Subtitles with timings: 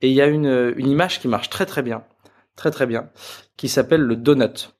[0.00, 2.04] Et il y a une, une image qui marche très très bien,
[2.56, 3.10] très très bien,
[3.56, 4.74] qui s'appelle le donut.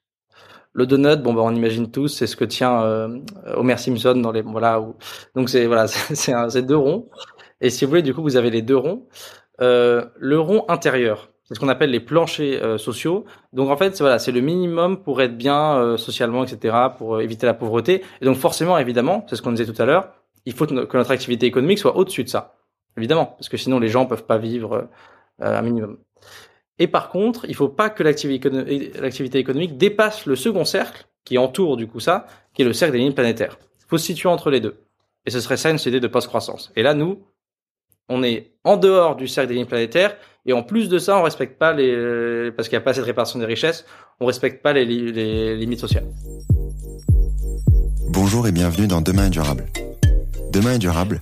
[0.73, 3.19] Le donut, bon bah on imagine tous, c'est ce que tient euh,
[3.55, 4.79] Homer Simpson dans les voilà.
[4.79, 4.95] Où,
[5.35, 7.09] donc c'est voilà, c'est deux ronds.
[7.61, 9.07] Et si vous voulez, du coup, vous avez les deux ronds.
[9.61, 13.25] Euh, le rond intérieur, c'est ce qu'on appelle les planchers euh, sociaux.
[13.53, 17.45] Donc en fait, voilà, c'est le minimum pour être bien euh, socialement, etc., pour éviter
[17.45, 18.03] la pauvreté.
[18.21, 20.13] Et donc forcément, évidemment, c'est ce qu'on disait tout à l'heure,
[20.45, 22.58] il faut que notre activité économique soit au-dessus de ça,
[22.99, 24.87] évidemment, parce que sinon les gens peuvent pas vivre
[25.39, 25.97] un minimum.
[26.79, 31.77] Et par contre, il faut pas que l'activité économique dépasse le second cercle qui entoure
[31.77, 33.57] du coup ça, qui est le cercle des lignes planétaires.
[33.79, 34.81] Il faut se situer entre les deux.
[35.25, 36.71] Et ce serait ça une idée de post-croissance.
[36.75, 37.23] Et là, nous,
[38.07, 41.23] on est en dehors du cercle des lignes planétaires et en plus de ça, on
[41.23, 43.85] respecte pas les parce qu'il n'y a pas cette répartition des richesses,
[44.19, 46.05] on respecte pas les, les limites sociales.
[48.07, 49.65] Bonjour et bienvenue dans Demain est durable.
[50.51, 51.21] Demain est durable,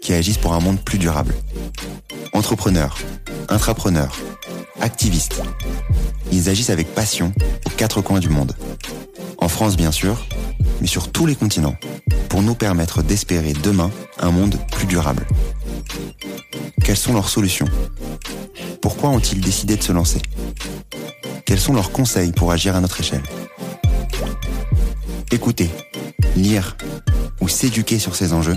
[0.00, 1.34] qui agissent pour un monde plus durable.
[2.32, 2.96] Entrepreneurs,
[3.48, 4.16] intrapreneurs,
[4.80, 5.42] activistes.
[6.32, 7.32] Ils agissent avec passion
[7.66, 8.54] aux quatre coins du monde.
[9.38, 10.26] En France bien sûr,
[10.80, 11.76] mais sur tous les continents,
[12.28, 15.26] pour nous permettre d'espérer demain un monde plus durable.
[16.84, 17.68] Quelles sont leurs solutions?
[18.80, 20.20] Pourquoi ont-ils décidé de se lancer?
[21.44, 23.22] Quels sont leurs conseils pour agir à notre échelle?
[25.32, 25.70] Écouter,
[26.36, 26.76] lire
[27.40, 28.56] ou s'éduquer sur ces enjeux,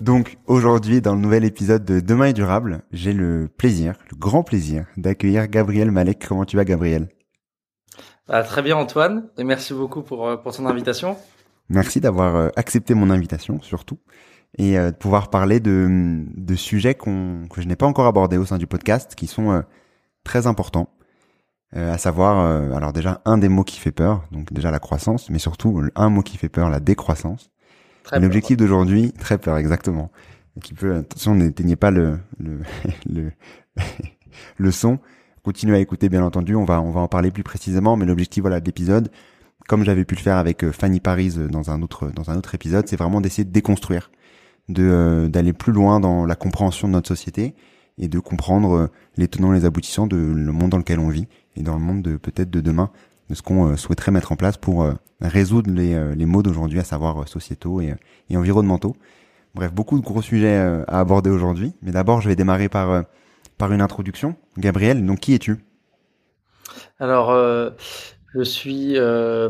[0.00, 4.42] Donc aujourd'hui, dans le nouvel épisode de Demain est durable, j'ai le plaisir, le grand
[4.42, 6.24] plaisir d'accueillir Gabriel Malek.
[6.28, 7.08] Comment tu vas Gabriel?
[8.28, 11.16] Bah, Très bien Antoine, et merci beaucoup pour, euh, pour ton invitation.
[11.68, 13.98] Merci d'avoir euh, accepté mon invitation surtout
[14.58, 18.36] et euh, de pouvoir parler de, de sujets qu'on, que je n'ai pas encore abordés
[18.36, 19.62] au sein du podcast qui sont
[20.24, 20.90] très important,
[21.74, 24.78] euh, à savoir, euh, alors déjà un des mots qui fait peur, donc déjà la
[24.78, 27.50] croissance, mais surtout un mot qui fait peur, la décroissance.
[28.12, 30.10] L'objectif d'aujourd'hui, très peur exactement,
[30.62, 32.60] qui peut, attention, n'éteignez pas le le
[33.08, 33.32] le,
[34.56, 34.98] le son,
[35.42, 38.42] continuez à écouter bien entendu, on va on va en parler plus précisément, mais l'objectif
[38.42, 39.10] voilà de l'épisode,
[39.68, 42.54] comme j'avais pu le faire avec euh, Fanny Paris dans un autre dans un autre
[42.54, 44.10] épisode, c'est vraiment d'essayer de déconstruire,
[44.68, 47.54] de d'aller plus loin dans la compréhension de notre société
[47.98, 51.08] et de comprendre euh, les tenants et les aboutissants de le monde dans lequel on
[51.08, 52.90] vit et dans le monde de peut-être de demain,
[53.30, 56.78] de ce qu'on euh, souhaiterait mettre en place pour euh, résoudre les, les maux d'aujourd'hui,
[56.78, 57.94] à savoir sociétaux et,
[58.30, 58.96] et, environnementaux.
[59.54, 63.04] Bref, beaucoup de gros sujets à aborder aujourd'hui, mais d'abord je vais démarrer par
[63.58, 64.36] par une introduction.
[64.58, 65.56] Gabriel, donc qui es-tu?
[66.98, 67.34] Alors,
[68.34, 68.96] je suis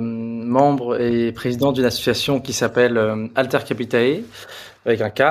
[0.00, 4.22] membre et président d'une association qui s'appelle Alter Capitae,
[4.84, 5.22] avec un K,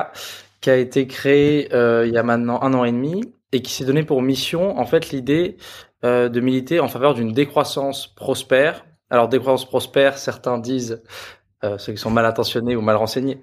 [0.60, 3.22] qui a été créé euh, il y a maintenant un an et demi
[3.52, 5.56] et qui s'est donné pour mission, en fait, l'idée
[6.04, 8.85] euh, de militer en faveur d'une décroissance prospère.
[9.10, 11.02] Alors, décroissance prospère, certains disent,
[11.64, 13.42] euh, ceux qui sont mal intentionnés ou mal renseignés,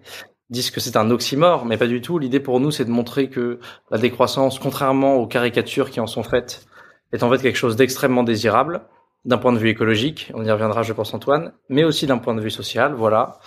[0.49, 2.19] disent que c'est un oxymore, mais pas du tout.
[2.19, 3.59] L'idée pour nous, c'est de montrer que
[3.91, 6.65] la décroissance, contrairement aux caricatures qui en sont faites,
[7.11, 8.81] est en fait quelque chose d'extrêmement désirable
[9.25, 12.35] d'un point de vue écologique, on y reviendra, je pense, Antoine, mais aussi d'un point
[12.35, 13.39] de vue social, voilà.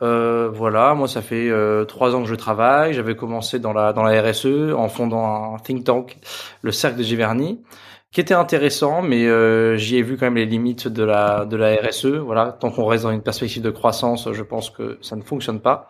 [0.00, 2.92] Euh, voilà, moi ça fait euh, trois ans que je travaille.
[2.92, 6.18] J'avais commencé dans la dans la RSE en fondant un think tank,
[6.62, 7.62] le cercle de Giverny,
[8.12, 11.56] qui était intéressant, mais euh, j'y ai vu quand même les limites de la de
[11.56, 12.06] la RSE.
[12.06, 15.60] Voilà, tant qu'on reste dans une perspective de croissance, je pense que ça ne fonctionne
[15.60, 15.88] pas.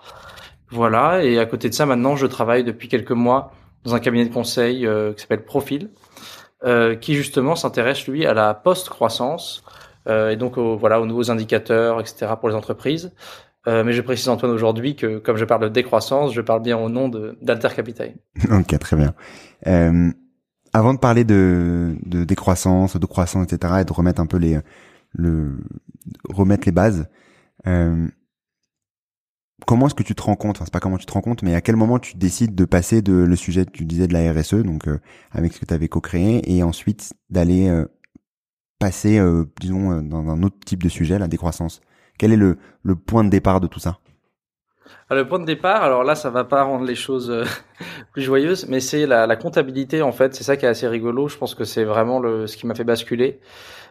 [0.71, 3.53] Voilà, et à côté de ça, maintenant, je travaille depuis quelques mois
[3.85, 5.91] dans un cabinet de conseil qui s'appelle Profil,
[7.01, 9.65] qui justement s'intéresse lui à la post-croissance.
[10.09, 12.33] et donc voilà aux nouveaux indicateurs, etc.
[12.41, 13.13] pour les entreprises.
[13.69, 16.77] Euh, mais je précise Antoine aujourd'hui que comme je parle de décroissance, je parle bien
[16.77, 17.09] au nom
[17.41, 18.15] d'Alter Capital.
[18.51, 19.15] ok, très bien.
[19.67, 20.11] Euh,
[20.73, 24.61] avant de parler de, de décroissance, de croissance, etc., et de remettre un peu les
[25.15, 25.59] le
[26.31, 27.09] remettre les bases,
[27.67, 28.09] euh,
[29.67, 31.43] comment est-ce que tu te rends compte Enfin, c'est pas comment tu te rends compte,
[31.43, 34.33] mais à quel moment tu décides de passer de le sujet, tu disais de la
[34.33, 34.99] RSE, donc euh,
[35.31, 37.87] avec ce que tu avais co-créé, et ensuite d'aller euh,
[38.79, 39.21] passer,
[39.61, 41.81] disons, dans un autre type de sujet, la décroissance?
[42.19, 44.01] Quel est le, le point de départ de tout ça?
[45.11, 47.45] Le point de départ, alors là, ça va pas rendre les choses euh,
[48.13, 50.35] plus joyeuses, mais c'est la, la, comptabilité en fait.
[50.35, 51.29] C'est ça qui est assez rigolo.
[51.29, 53.41] Je pense que c'est vraiment le, ce qui m'a fait basculer.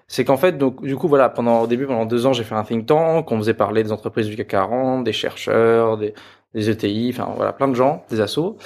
[0.08, 2.56] C'est qu'en fait, donc du coup, voilà, pendant au début, pendant deux ans, j'ai fait
[2.56, 3.32] un think tank.
[3.32, 6.14] On faisait parler des entreprises du CAC 40, des chercheurs, des,
[6.54, 8.58] des ETI, enfin voilà, plein de gens, des assos.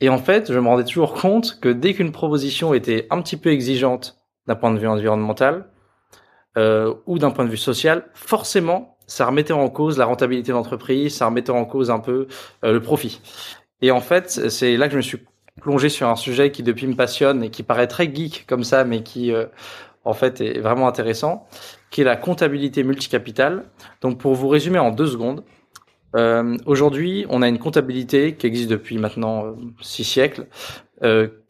[0.00, 3.36] Et en fait, je me rendais toujours compte que dès qu'une proposition était un petit
[3.36, 4.16] peu exigeante
[4.46, 5.66] d'un point de vue environnemental
[6.56, 10.54] euh, ou d'un point de vue social, forcément, ça remettait en cause la rentabilité de
[10.54, 12.26] l'entreprise, ça remettait en cause un peu
[12.64, 13.20] euh, le profit.
[13.82, 15.18] Et en fait, c'est là que je me suis
[15.60, 18.84] plongé sur un sujet qui depuis me passionne et qui paraît très geek comme ça,
[18.84, 19.46] mais qui euh,
[20.04, 21.46] en fait est vraiment intéressant,
[21.90, 23.64] qui est la comptabilité multicapitale.
[24.00, 25.44] Donc pour vous résumer en deux secondes,
[26.16, 30.46] euh, aujourd'hui on a une comptabilité qui existe depuis maintenant euh, six siècles,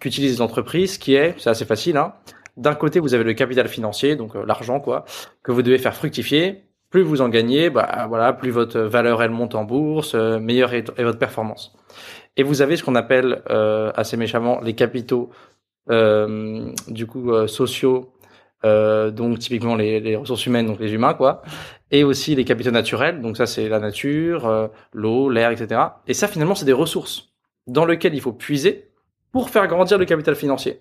[0.00, 2.14] qu'utilisent les entreprises, qui est, c'est assez facile, hein,
[2.56, 5.04] d'un côté vous avez le capital financier, donc l'argent quoi,
[5.44, 9.32] que vous devez faire fructifier plus vous en gagnez, bah voilà, plus votre valeur elle
[9.32, 11.76] monte en bourse, euh, meilleure est, votre performance.
[12.36, 15.30] Et vous avez ce qu'on appelle euh, assez méchamment les capitaux
[15.90, 18.12] euh, du coup sociaux,
[18.62, 21.42] donc typiquement les, ressources humaines, donc les humains quoi,
[21.90, 25.80] et aussi les capitaux naturels, donc ça c'est la nature, l'eau, l'air, etc.
[26.06, 27.34] Et ça finalement c'est des ressources
[27.66, 28.92] dans lesquelles il faut puiser
[29.32, 30.80] pour faire grandir le capital financier.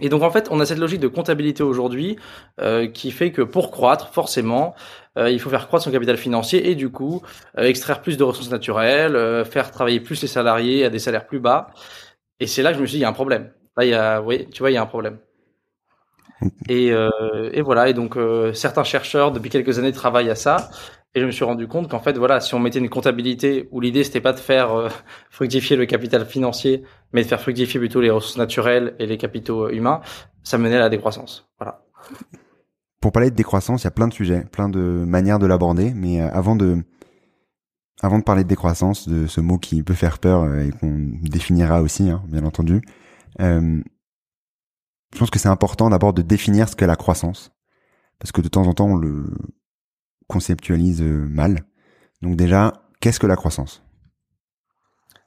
[0.00, 2.16] Et donc en fait, on a cette logique de comptabilité aujourd'hui
[2.60, 4.74] euh, qui fait que pour croître, forcément,
[5.18, 7.22] euh, il faut faire croître son capital financier et du coup
[7.58, 11.40] euh, extraire plus de ressources naturelles, faire travailler plus les salariés à des salaires plus
[11.40, 11.68] bas.
[12.40, 13.52] Et c'est là que je me suis dit, il y a un problème.
[13.76, 15.18] Là, il y a, oui, tu vois, il y a un problème.
[16.68, 16.92] Et,
[17.52, 17.88] et voilà.
[17.88, 18.18] Et donc
[18.52, 20.70] certains chercheurs depuis quelques années travaillent à ça.
[21.16, 23.80] Et je me suis rendu compte qu'en fait, voilà, si on mettait une comptabilité où
[23.80, 24.88] l'idée c'était pas de faire euh,
[25.30, 26.82] fructifier le capital financier,
[27.12, 30.00] mais de faire fructifier plutôt les ressources naturelles et les capitaux euh, humains,
[30.42, 31.48] ça menait à la décroissance.
[31.58, 31.84] Voilà.
[33.04, 35.92] Pour parler de décroissance, il y a plein de sujets, plein de manières de l'aborder,
[35.92, 36.82] mais euh, avant de
[38.00, 41.82] avant de parler de décroissance, de ce mot qui peut faire peur et qu'on définira
[41.82, 42.80] aussi, hein, bien entendu,
[43.42, 43.82] euh,
[45.12, 47.52] je pense que c'est important d'abord de définir ce qu'est la croissance,
[48.18, 49.26] parce que de temps en temps on le
[50.26, 51.66] conceptualise euh, mal.
[52.22, 53.83] Donc déjà, qu'est-ce que la croissance?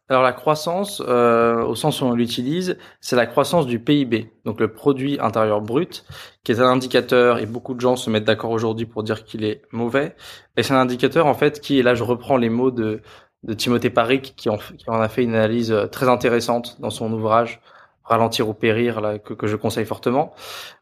[0.10, 4.60] Alors la croissance, euh, au sens où on l'utilise, c'est la croissance du PIB, donc
[4.60, 6.06] le produit intérieur brut,
[6.44, 9.44] qui est un indicateur, et beaucoup de gens se mettent d'accord aujourd'hui pour dire qu'il
[9.44, 10.16] est mauvais,
[10.56, 13.02] et c'est un indicateur en fait qui, et là je reprends les mots de,
[13.44, 16.90] de Timothée Paric, qui en, qui en a fait une analyse euh, très intéressante dans
[16.90, 17.62] son ouvrage
[18.08, 20.34] Ralentir ou périr, là, que, que je conseille fortement,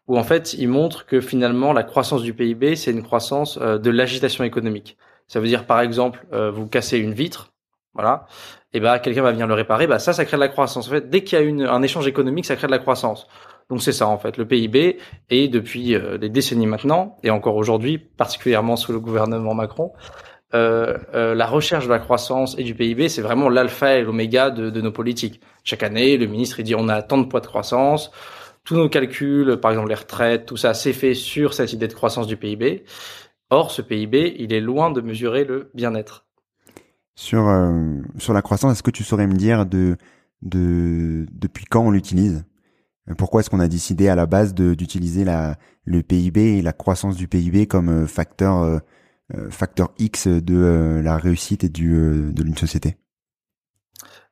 [0.08, 3.80] où en fait il montre que finalement la croissance du PIB c'est une croissance euh,
[3.80, 4.96] de l'agitation économique.
[5.28, 7.55] Ça veut dire par exemple euh, vous cassez une vitre,
[7.96, 8.28] voilà,
[8.74, 10.88] et ben quelqu'un va venir le réparer, bah ça ça crée de la croissance.
[10.88, 13.28] En fait, dès qu'il y a une, un échange économique, ça crée de la croissance.
[13.70, 14.98] Donc c'est ça en fait, le PIB
[15.30, 19.94] et depuis euh, des décennies maintenant et encore aujourd'hui, particulièrement sous le gouvernement Macron,
[20.54, 24.70] euh, la recherche de la croissance et du PIB, c'est vraiment l'alpha et l'oméga de,
[24.70, 25.42] de, nos politiques.
[25.64, 28.12] Chaque année, le ministre il dit on a tant de poids de croissance,
[28.66, 31.94] tous nos calculs, par exemple les retraites, tout ça, c'est fait sur cette idée de
[31.94, 32.84] croissance du PIB.
[33.52, 36.25] Or, ce PIB, il est loin de mesurer le bien-être.
[37.16, 39.98] Sur euh, sur la croissance, est-ce que tu saurais me dire de
[40.42, 42.46] de depuis quand on l'utilise?
[43.18, 47.16] Pourquoi est-ce qu'on a décidé à la base d'utiliser la le PIB et la croissance
[47.16, 52.58] du PIB comme euh, facteur euh, facteur X de la réussite et du de d'une
[52.58, 52.98] société?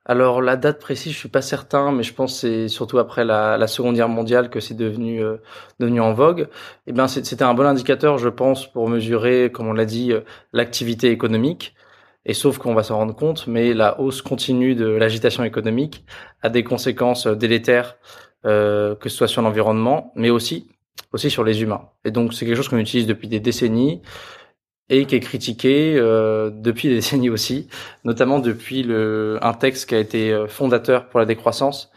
[0.05, 3.65] Alors la date précise, je suis pas certain, mais je pense c'est surtout après la,
[3.67, 5.37] Seconde Guerre mondiale que c'est devenu euh,
[5.79, 6.49] devenu en vogue.
[6.87, 10.21] Eh bien, c'était un bon indicateur, je pense, pour mesurer, comme on l'a dit, euh,
[10.51, 11.73] l'activité économique.
[12.25, 16.05] Et sauf qu'on va s'en rendre compte, mais la hausse continue de l'agitation économique
[16.41, 17.97] a des conséquences délétères,
[18.45, 20.69] euh, que ce soit sur l'environnement, mais aussi
[21.11, 21.89] aussi sur les humains.
[22.05, 24.01] Et donc c'est quelque chose qu'on utilise depuis des décennies
[24.89, 27.67] et qui est critiqué euh, depuis des décennies aussi,
[28.03, 31.91] notamment depuis le, un texte qui a été euh, fondateur pour la décroissance,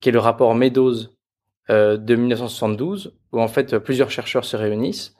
[0.00, 0.94] qui est le rapport Meadows
[1.70, 5.14] euh, de 1972, où en fait plusieurs chercheurs se réunissent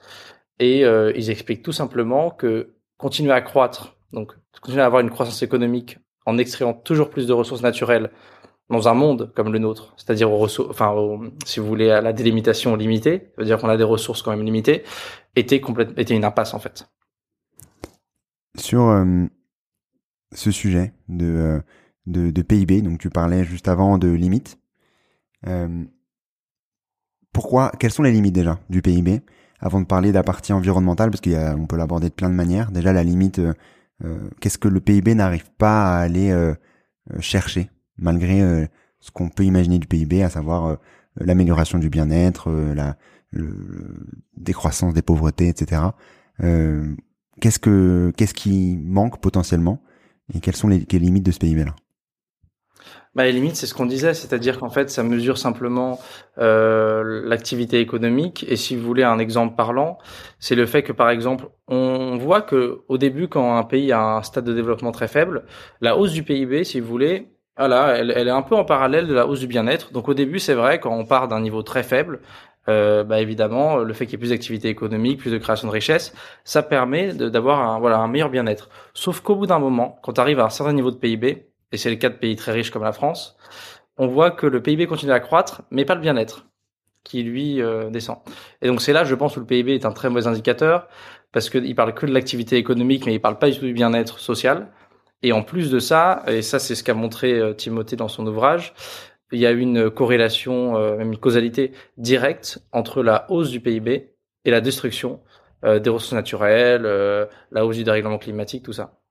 [0.59, 5.11] et euh, ils expliquent tout simplement que continuer à croître, donc continuer à avoir une
[5.11, 8.11] croissance économique en extrayant toujours plus de ressources naturelles
[8.71, 10.95] dans un monde comme le nôtre, c'est-à-dire ressources, enfin,
[11.45, 14.31] si vous voulez, à la délimitation limitée, cest à dire qu'on a des ressources quand
[14.31, 14.85] même limitées,
[15.37, 16.87] était complètement, était une impasse en fait
[18.57, 19.26] sur euh,
[20.33, 21.61] ce sujet de, euh,
[22.07, 24.59] de, PIB, donc tu parlais juste avant de limites.
[25.47, 25.85] Euh,
[27.33, 29.23] pourquoi Quelles sont les limites déjà du PIB
[29.61, 32.71] Avant de parler de la partie environnementale, parce qu'on peut l'aborder de plein de manières.
[32.71, 33.40] Déjà la limite,
[34.40, 36.35] qu'est-ce que le PIB n'arrive pas à aller
[37.21, 38.68] chercher, malgré
[39.00, 40.78] ce qu'on peut imaginer du PIB, à savoir
[41.16, 42.97] l'amélioration du bien-être, la
[44.37, 45.82] décroissance des pauvretés, etc.
[47.40, 49.82] qu'est-ce que qu'est-ce qui manque potentiellement
[50.35, 51.75] et quelles sont les, les limites de ce PIB-là
[53.14, 56.00] bah, les limites, c'est ce qu'on disait, c'est-à-dire qu'en fait, ça mesure simplement
[56.38, 58.45] euh, l'activité économique.
[58.49, 59.99] Et si vous voulez un exemple parlant,
[60.38, 64.00] c'est le fait que, par exemple, on voit que au début, quand un pays a
[64.00, 65.45] un stade de développement très faible,
[65.83, 67.28] la hausse du PIB, si vous voulez,
[67.59, 69.92] voilà, elle, elle est un peu en parallèle de la hausse du bien-être.
[69.92, 72.21] Donc au début, c'est vrai, quand on part d'un niveau très faible,
[72.69, 75.73] euh, bah évidemment, le fait qu'il y ait plus d'activité économique, plus de création de
[75.73, 76.14] richesse,
[76.45, 78.69] ça permet d'avoir un, voilà, un meilleur bien-être.
[78.95, 81.76] Sauf qu'au bout d'un moment, quand tu arrives à un certain niveau de PIB, et
[81.79, 83.37] c'est le cas de pays très riches comme la France,
[83.97, 86.47] on voit que le PIB continue à croître, mais pas le bien-être,
[87.05, 88.19] qui lui euh, descend.
[88.61, 90.88] Et donc c'est là, je pense, où le PIB est un très mauvais indicateur,
[91.33, 94.19] parce qu'il parle que de l'activité économique, mais il parle pas du tout du bien-être
[94.19, 94.71] social.
[95.23, 98.26] Et en plus de ça, et ça c'est ce qu'a montré euh, Timothée dans son
[98.26, 98.75] ouvrage,
[99.31, 104.11] il y a une corrélation, euh, même une causalité directe entre la hausse du PIB
[104.45, 105.21] et la destruction
[105.64, 106.83] des ressources naturelles,
[107.52, 109.01] la hausse du dérèglement climatique, tout ça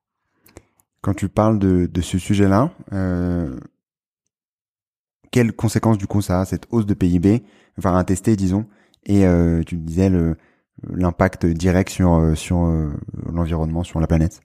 [1.01, 3.59] quand tu parles de, de ce sujet-là, euh,
[5.31, 7.43] quelles conséquences du coup ça a, cette hausse de PIB,
[7.77, 8.65] enfin à disons,
[9.05, 10.11] et euh, tu disais
[10.83, 12.91] l'impact direct sur euh, sur euh,
[13.31, 14.41] l'environnement, sur la planète.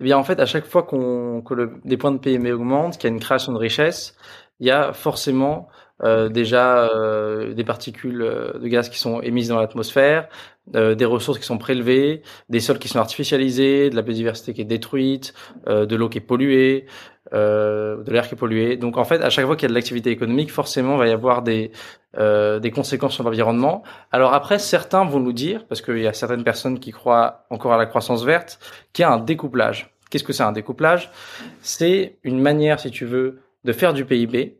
[0.00, 2.98] Eh bien en fait, à chaque fois qu'on que le, des points de PIB augmentent,
[2.98, 4.14] qu'il y a une création de richesse,
[4.60, 5.68] il y a forcément
[6.02, 10.28] euh, déjà euh, des particules de gaz qui sont émises dans l'atmosphère,
[10.76, 14.60] euh, des ressources qui sont prélevées, des sols qui sont artificialisés, de la biodiversité qui
[14.60, 15.32] est détruite,
[15.66, 16.84] euh, de l'eau qui est polluée,
[17.32, 18.76] euh, de l'air qui est pollué.
[18.76, 21.08] Donc en fait, à chaque fois qu'il y a de l'activité économique, forcément, il va
[21.08, 21.72] y avoir des
[22.16, 23.84] des conséquences sur l'environnement.
[24.10, 27.72] Alors après, certains vont nous dire, parce qu'il y a certaines personnes qui croient encore
[27.72, 28.58] à la croissance verte,
[28.92, 29.94] qu'il y a un découplage.
[30.10, 31.12] Qu'est-ce que c'est un découplage?
[31.60, 34.57] C'est une manière, si tu veux, de faire du PIB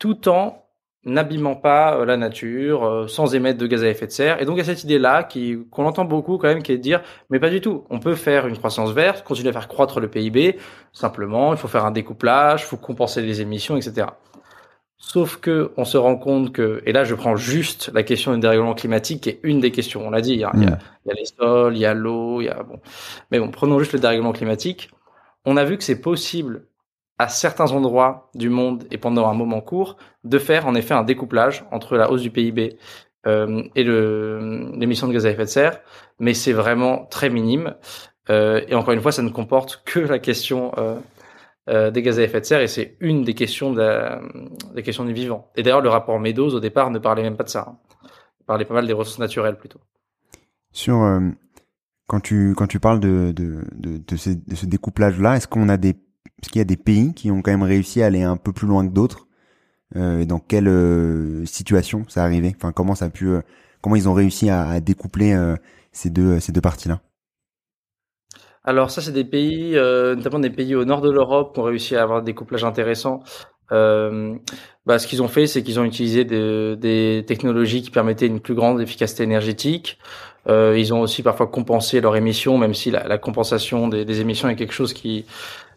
[0.00, 0.64] tout en
[1.04, 4.42] n'abîmant pas euh, la nature, euh, sans émettre de gaz à effet de serre.
[4.42, 6.78] Et donc il y a cette idée-là qui qu'on entend beaucoup quand même, qui est
[6.78, 7.84] de dire, mais pas du tout.
[7.90, 10.58] On peut faire une croissance verte, continuer à faire croître le PIB.
[10.92, 14.08] Simplement, il faut faire un découplage, il faut compenser les émissions, etc.
[14.98, 18.40] Sauf que on se rend compte que, et là je prends juste la question du
[18.40, 20.06] dérèglement climatique, qui est une des questions.
[20.06, 21.80] On l'a dit, il y, a, il, y a, il y a les sols, il
[21.80, 22.78] y a l'eau, il y a bon.
[23.30, 24.90] Mais bon, prenons juste le dérèglement climatique.
[25.46, 26.66] On a vu que c'est possible
[27.20, 31.02] à certains endroits du monde et pendant un moment court, de faire en effet un
[31.02, 32.78] découplage entre la hausse du PIB
[33.26, 35.80] euh, et l'émission de gaz à effet de serre,
[36.18, 37.74] mais c'est vraiment très minime.
[38.30, 40.98] Euh, et encore une fois, ça ne comporte que la question euh,
[41.68, 45.04] euh des gaz à effet de serre, et c'est une des questions de des questions
[45.04, 45.50] du vivant.
[45.56, 47.66] Et d'ailleurs, le rapport Meadows au départ ne parlait même pas de ça.
[47.68, 47.76] Hein.
[48.40, 49.80] Il parlait pas mal des ressources naturelles plutôt.
[50.72, 51.20] Sur
[52.06, 55.76] quand tu quand tu parles de de, ce, de ce découplage là, est-ce qu'on a
[55.76, 55.96] des
[56.40, 58.52] parce qu'il y a des pays qui ont quand même réussi à aller un peu
[58.52, 59.26] plus loin que d'autres.
[59.96, 63.40] Euh, dans quelle euh, situation ça arrivé Enfin, comment ça a pu, euh,
[63.80, 65.36] comment ils ont réussi à, découpler
[65.92, 67.00] ces deux ces deux parties-là?
[68.62, 71.96] Alors ça, c'est des pays, notamment des pays au nord de l'Europe, qui ont réussi
[71.96, 73.22] à avoir des découplages intéressants.
[73.70, 78.40] bah, ce qu'ils ont fait, c'est qu'ils ont utilisé de, des technologies qui permettaient une
[78.40, 79.98] plus grande efficacité énergétique.
[80.46, 84.74] ils ont aussi parfois compensé leurs émissions, même si la, compensation des, émissions est quelque
[84.74, 85.24] chose qui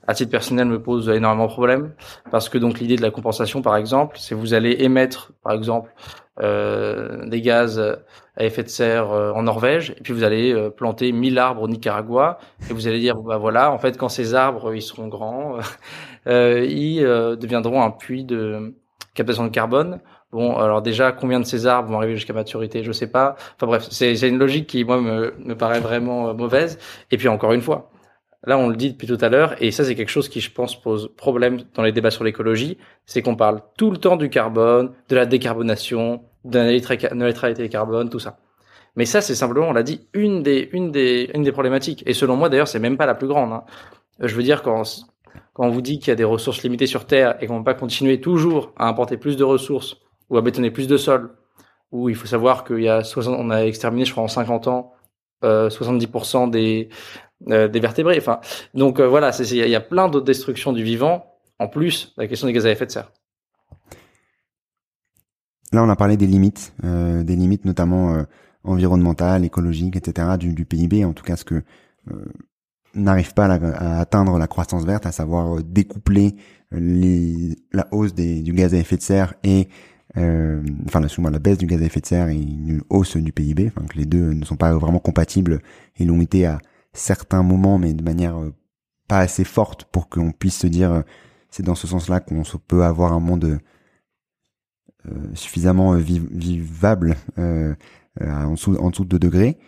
[0.08, 1.94] à titre personnel me pose énormément de problèmes
[2.32, 5.94] parce que donc l'idée de la compensation par exemple c'est vous allez émettre par exemple
[6.42, 7.80] euh, des gaz
[8.36, 11.62] à effet de serre euh, en Norvège et puis vous allez euh, planter 1000 arbres
[11.62, 15.08] au Nicaragua et vous allez dire bah voilà en fait quand ces arbres ils seront
[15.08, 15.58] grands
[16.28, 18.74] euh, ils deviendront un puits de
[19.14, 20.00] captation de carbone
[20.32, 23.36] Bon, alors déjà, combien de ces arbres vont arriver jusqu'à maturité Je sais pas.
[23.56, 26.80] Enfin bref, c'est une logique qui moi me, me paraît vraiment mauvaise.
[27.12, 27.92] Et puis encore une fois,
[28.46, 30.52] Là, on le dit depuis tout à l'heure, et ça, c'est quelque chose qui, je
[30.52, 34.30] pense, pose problème dans les débats sur l'écologie, c'est qu'on parle tout le temps du
[34.30, 38.38] carbone, de la décarbonation, de la neutralité carbone, tout ça.
[38.96, 42.04] Mais ça, c'est simplement, on l'a dit, une des, une des, une des problématiques.
[42.06, 43.54] Et selon moi, d'ailleurs, c'est même pas la plus grande.
[43.54, 43.64] Hein.
[44.20, 44.84] Je veux dire, quand,
[45.54, 47.60] quand on vous dit qu'il y a des ressources limitées sur Terre et qu'on ne
[47.60, 49.98] va pas continuer toujours à importer plus de ressources
[50.30, 51.32] ou à bétonner plus de sol,
[51.92, 54.68] où il faut savoir qu'il y a 60, on a exterminé, je crois, en 50
[54.68, 54.94] ans,
[55.44, 56.90] euh, 70% des,
[57.50, 58.18] euh, des vertébrés.
[58.18, 58.40] Enfin,
[58.74, 61.26] donc euh, voilà, il y, a plein d'autres destructions du vivant,
[61.60, 63.12] en plus la question des gaz à effet de serre.
[65.72, 68.24] Là, on a parlé des limites, euh, des limites notamment
[68.64, 70.38] environnementales, écologiques, etc.
[70.40, 71.64] Du, du, PIB, en tout cas ce que
[72.94, 76.36] n'arrive pas à, atteindre la croissance verte, à savoir découpler
[76.72, 79.68] les, la hausse des, du gaz à effet de serre et
[80.16, 83.32] euh, enfin la, la baisse du gaz à effet de serre et une hausse du
[83.32, 85.60] PIB, enfin que les deux ne sont pas vraiment compatibles
[85.98, 86.60] et l'ont été à
[86.94, 88.54] certains moments, mais de manière euh,
[89.08, 91.02] pas assez forte pour qu'on puisse se dire euh,
[91.50, 93.60] c'est dans ce sens-là qu'on peut avoir un monde
[95.06, 99.60] euh, suffisamment vivable en, dessous, de 2 degrés.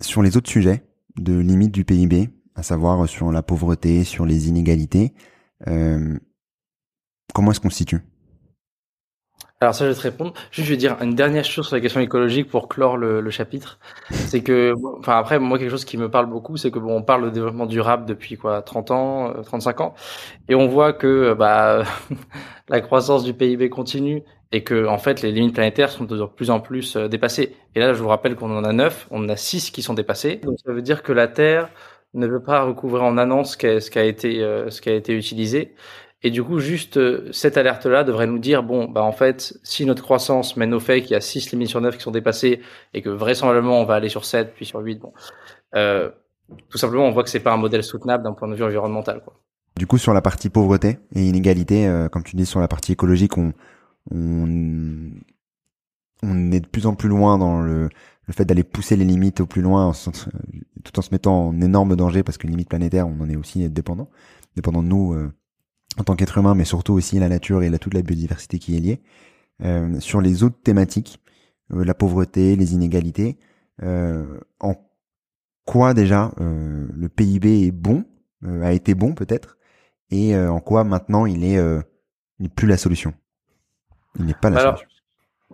[0.00, 0.84] sur les autres sujets
[1.16, 5.14] de limite du PIB, à savoir sur la pauvreté, sur les inégalités,
[5.64, 8.00] comment est-ce qu'on se situe?
[9.62, 10.32] Alors ça, je vais te répondre.
[10.50, 13.30] Juste, je vais dire une dernière chose sur la question écologique pour clore le, le
[13.30, 13.78] chapitre.
[14.10, 17.02] C'est que, enfin après, moi, quelque chose qui me parle beaucoup, c'est que bon, on
[17.02, 19.94] parle de développement durable depuis quoi, 30 ans, 35 euh, ans,
[20.48, 21.84] et on voit que bah
[22.68, 26.50] la croissance du PIB continue et que en fait les limites planétaires sont de plus
[26.50, 27.54] en plus euh, dépassées.
[27.74, 29.94] Et là, je vous rappelle qu'on en a 9, on en a 6 qui sont
[29.94, 30.36] dépassés.
[30.36, 31.68] Donc ça veut dire que la Terre
[32.14, 34.80] ne veut pas recouvrir en annonce ce qui a, ce qui a été euh, ce
[34.80, 35.74] qui a été utilisé
[36.24, 39.84] et du coup, juste euh, cette alerte-là devrait nous dire, bon, bah en fait, si
[39.84, 42.60] notre croissance mène au fait qu'il y a 6 limites sur 9 qui sont dépassées
[42.94, 45.12] et que vraisemblablement on va aller sur 7 puis sur 8, bon,
[45.74, 46.10] euh,
[46.68, 49.20] tout simplement, on voit que c'est pas un modèle soutenable d'un point de vue environnemental.
[49.24, 49.34] Quoi.
[49.76, 52.92] Du coup, sur la partie pauvreté et inégalité, euh, comme tu dis, sur la partie
[52.92, 53.52] écologique, on,
[54.12, 55.10] on,
[56.22, 57.88] on est de plus en plus loin dans le,
[58.26, 59.92] le fait d'aller pousser les limites au plus loin,
[60.84, 63.68] tout en se mettant en énorme danger parce qu'une limite planétaire, on en est aussi
[63.68, 64.08] dépendant,
[64.54, 65.32] dépendant de nous.
[65.98, 68.76] En tant qu'être humain, mais surtout aussi la nature et la, toute la biodiversité qui
[68.76, 69.02] est liée.
[69.62, 71.20] Euh, sur les autres thématiques,
[71.72, 73.38] euh, la pauvreté, les inégalités,
[73.82, 74.74] euh, en
[75.64, 78.04] quoi déjà euh, le PIB est bon,
[78.44, 79.58] euh, a été bon peut-être,
[80.10, 81.58] et en quoi maintenant il est,
[82.38, 83.14] n'est plus la solution.
[84.18, 84.91] Il n'est pas la Alors, solution.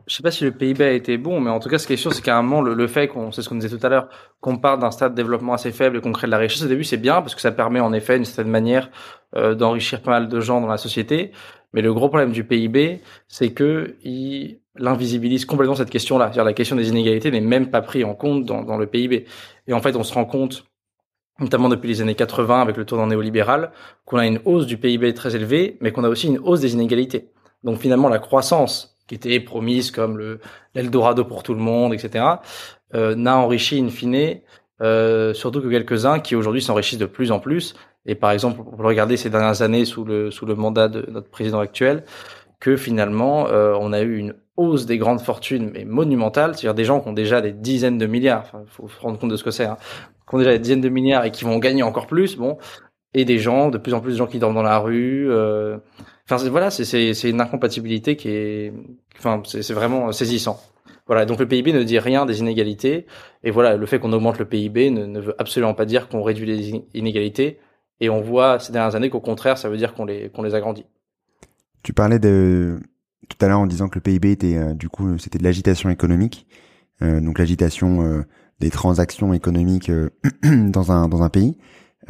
[0.08, 1.92] Je sais pas si le PIB a été bon, mais en tout cas, ce qui
[1.92, 3.86] est sûr, c'est qu'à un moment, le, le fait qu'on, c'est ce qu'on disait tout
[3.86, 4.08] à l'heure,
[4.40, 6.68] qu'on part d'un stade de développement assez faible et qu'on crée de la richesse au
[6.68, 8.90] début, c'est bien parce que ça permet en effet, d'une certaine manière,
[9.36, 11.32] euh, d'enrichir pas mal de gens dans la société.
[11.74, 16.26] Mais le gros problème du PIB, c'est que il l'invisibilise complètement cette question-là.
[16.26, 19.26] C'est-à-dire la question des inégalités n'est même pas prise en compte dans, dans le PIB.
[19.66, 20.64] Et en fait, on se rend compte
[21.40, 23.70] notamment depuis les années 80 avec le tournant néolibéral,
[24.04, 26.74] qu'on a une hausse du PIB très élevée, mais qu'on a aussi une hausse des
[26.74, 27.30] inégalités.
[27.62, 30.38] Donc finalement, la croissance qui était promise comme le
[30.74, 32.24] l'Eldorado pour tout le monde, etc.,
[32.94, 34.40] euh, n'a enrichi in fine
[34.80, 37.74] euh, surtout que quelques-uns qui aujourd'hui s'enrichissent de plus en plus.
[38.06, 41.28] Et par exemple, pour regarder ces dernières années sous le sous le mandat de notre
[41.28, 42.04] président actuel,
[42.60, 46.84] que finalement euh, on a eu une hausse des grandes fortunes mais monumentale, c'est-à-dire des
[46.84, 48.42] gens qui ont déjà des dizaines de milliards.
[48.46, 49.76] Enfin, faut se rendre compte de ce que c'est, hein,
[50.28, 52.36] qui ont déjà des dizaines de milliards et qui vont gagner encore plus.
[52.36, 52.58] Bon,
[53.14, 55.30] et des gens, de plus en plus de gens qui dorment dans la rue.
[55.30, 55.78] Euh,
[56.30, 58.72] Enfin, voilà, c'est une incompatibilité qui est,
[59.16, 60.60] enfin, c'est vraiment saisissant.
[61.06, 63.06] Voilà, donc le PIB ne dit rien des inégalités,
[63.42, 66.44] et voilà, le fait qu'on augmente le PIB ne, veut absolument pas dire qu'on réduit
[66.44, 67.58] les inégalités,
[68.00, 70.54] et on voit ces dernières années qu'au contraire, ça veut dire qu'on les, qu'on les
[70.54, 70.84] agrandit.
[71.82, 72.78] Tu parlais de
[73.30, 75.88] tout à l'heure en disant que le PIB était, euh, du coup, c'était de l'agitation
[75.88, 76.46] économique,
[77.00, 78.22] euh, donc l'agitation euh,
[78.60, 80.10] des transactions économiques euh,
[80.42, 81.56] dans un dans un pays.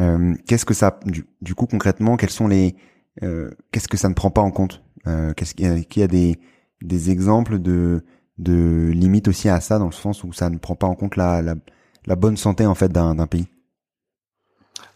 [0.00, 2.72] Euh, qu'est-ce que ça, du, du, coup, concrètement, quels sont les euh,
[3.20, 4.82] qu'est-ce que ça ne prend pas en compte?
[5.06, 6.38] Euh, Qu'est-ce qu'il y a, des,
[6.82, 8.04] des exemples de,
[8.38, 11.16] de limites aussi à ça dans le sens où ça ne prend pas en compte
[11.16, 13.46] la, la, bonne santé en fait d'un, pays?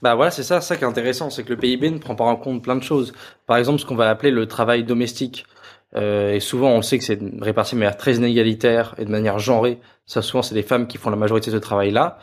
[0.02, 2.24] Bah voilà, c'est ça, ça qui est intéressant, c'est que le PIB ne prend pas
[2.24, 3.12] en compte plein de choses.
[3.46, 5.46] Par exemple, ce qu'on va appeler le travail domestique.
[5.94, 9.38] Euh, et souvent, on sait que c'est réparti de manière très inégalitaire et de manière
[9.38, 9.78] genrée.
[10.06, 12.18] Ça, souvent, c'est les femmes qui font la majorité de ce travail-là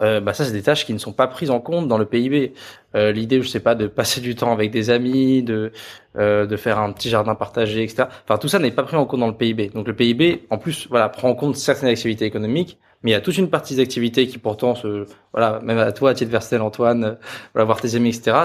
[0.00, 2.06] euh, bah ça c'est des tâches qui ne sont pas prises en compte dans le
[2.06, 2.52] PIB.
[2.94, 5.72] Euh, L'idée, je sais pas, de passer du temps avec des amis, de
[6.16, 8.04] euh, de faire un petit jardin partagé, etc.
[8.24, 9.70] Enfin tout ça n'est pas pris en compte dans le PIB.
[9.74, 13.16] Donc le PIB, en plus, voilà, prend en compte certaines activités économiques, mais il y
[13.16, 16.30] a toute une partie des activités qui pourtant se, voilà, même à toi, à titre
[16.30, 17.14] personnel, Antoine, euh,
[17.52, 18.36] voilà, voir tes amis, etc.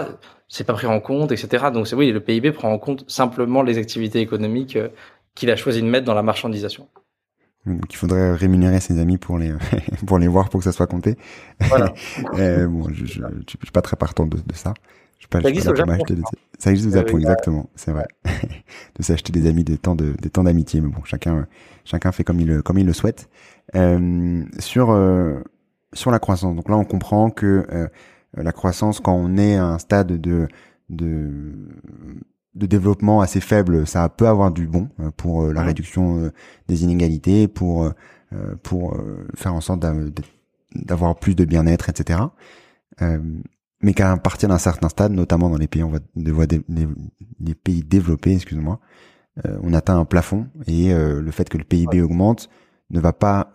[0.49, 1.67] C'est pas pris en compte, etc.
[1.73, 4.89] Donc c'est oui, le PIB prend en compte simplement les activités économiques euh,
[5.35, 6.89] qu'il a choisi de mettre dans la marchandisation.
[7.75, 9.53] Donc il faudrait rémunérer ses amis pour les
[10.05, 11.17] pour les voir pour que ça soit compté.
[11.61, 11.93] Voilà.
[12.35, 14.73] euh, bon, je, je, je, suis pas très partant de, de ça.
[15.17, 15.97] Je suis pas, ça, existe pas.
[15.97, 16.21] Des...
[16.57, 17.69] ça existe au Japon, euh, exactement.
[17.75, 18.07] C'est vrai.
[18.95, 21.45] de s'acheter des amis des temps de des temps d'amitié, mais bon, chacun
[21.83, 23.29] chacun fait comme il le comme il le souhaite.
[23.75, 25.39] Euh, sur euh,
[25.93, 26.55] sur la croissance.
[26.55, 27.87] Donc là, on comprend que euh,
[28.35, 30.47] la croissance, quand on est à un stade de
[30.89, 31.31] de
[32.55, 36.31] de développement assez faible, ça peut avoir du bon euh, pour euh, la réduction euh,
[36.67, 37.91] des inégalités, pour
[38.61, 38.95] pour
[39.35, 39.83] faire en sorte
[40.75, 42.19] d'avoir plus de bien-être, etc.
[43.81, 45.97] mais qu'à partir d'un certain stade, notamment dans les pays on va
[46.45, 46.59] des,
[47.39, 48.79] les pays développés, excuse-moi,
[49.63, 52.01] on atteint un plafond et le fait que le PIB ouais.
[52.01, 52.51] augmente
[52.91, 53.51] ne va pas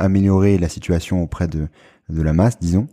[0.00, 1.68] améliorer la situation auprès de
[2.08, 2.88] de la masse, disons,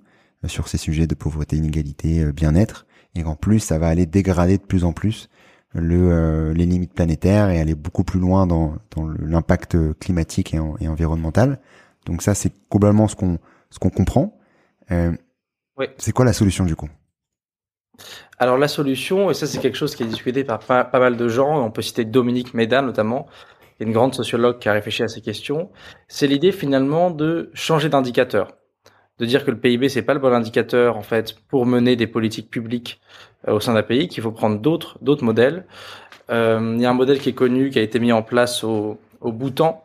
[0.46, 4.63] sur ces sujets de pauvreté, inégalité, bien-être et qu'en plus ça va aller dégrader de
[4.63, 5.30] plus en plus
[5.74, 10.60] le, euh, les limites planétaires et aller beaucoup plus loin dans, dans l'impact climatique et,
[10.60, 11.60] en, et, environnemental.
[12.06, 13.38] Donc ça c'est globalement ce qu'on
[13.69, 14.38] ce qu'on comprend.
[14.91, 15.12] Euh,
[15.78, 15.86] oui.
[15.98, 16.89] C'est quoi la solution du coup?
[18.38, 21.17] Alors la solution, et ça c'est quelque chose qui est discuté par pas, pas, mal
[21.17, 23.28] de gens, on peut citer Dominique Médan notamment,
[23.78, 25.69] qui est une grande sociologue qui a réfléchi à ces questions,
[26.08, 28.59] c'est l'idée finalement de changer d'indicateur.
[29.20, 32.08] De dire que le PIB c'est pas le bon indicateur en fait pour mener des
[32.08, 33.02] politiques publiques
[33.48, 35.66] euh, au sein d'un pays, qu'il faut prendre d'autres d'autres modèles.
[36.30, 38.64] Euh, il y a un modèle qui est connu, qui a été mis en place
[38.64, 39.84] au, au Bhoutan.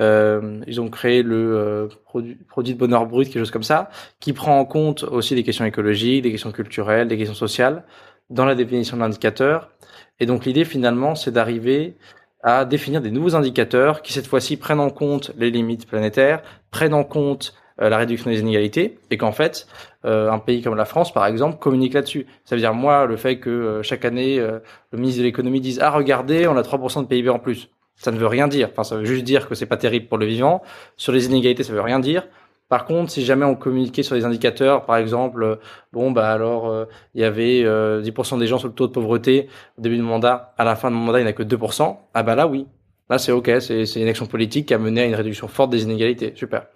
[0.00, 3.90] Euh, ils ont créé le euh, produit, produit de bonheur brut, quelque chose comme ça,
[4.18, 7.84] qui prend en compte aussi des questions écologiques, des questions culturelles, des questions sociales
[8.30, 9.70] dans la définition de l'indicateur.
[10.18, 11.96] Et donc l'idée finalement, c'est d'arriver
[12.42, 16.94] à définir des nouveaux indicateurs qui cette fois-ci prennent en compte les limites planétaires, prennent
[16.94, 19.66] en compte la réduction des inégalités et qu'en fait
[20.04, 22.26] euh, un pays comme la France par exemple communique là-dessus.
[22.44, 25.80] Ça veut dire moi le fait que euh, chaque année le ministre de l'économie dise
[25.82, 27.70] ah regardez on a 3% de PIB en plus.
[27.96, 28.68] Ça ne veut rien dire.
[28.70, 30.62] Enfin ça veut juste dire que c'est pas terrible pour le vivant.
[30.96, 32.26] Sur les inégalités ça veut rien dire.
[32.70, 35.58] Par contre, si jamais on communiquait sur des indicateurs, par exemple,
[35.92, 39.82] bon bah alors il y avait 10% des gens sur le taux de pauvreté au
[39.82, 42.22] début du mandat, à la fin de mon mandat il n'y a que 2%, ah
[42.22, 42.66] bah là oui,
[43.10, 45.82] là c'est ok, c'est une action politique qui a mené à une réduction forte des
[45.82, 46.66] inégalités, super.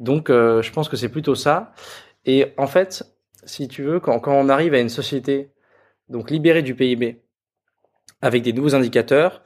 [0.00, 1.72] Donc, euh, je pense que c'est plutôt ça.
[2.24, 3.04] Et en fait,
[3.44, 5.52] si tu veux, quand, quand on arrive à une société
[6.08, 7.22] donc libérée du PIB
[8.22, 9.42] avec des nouveaux indicateurs,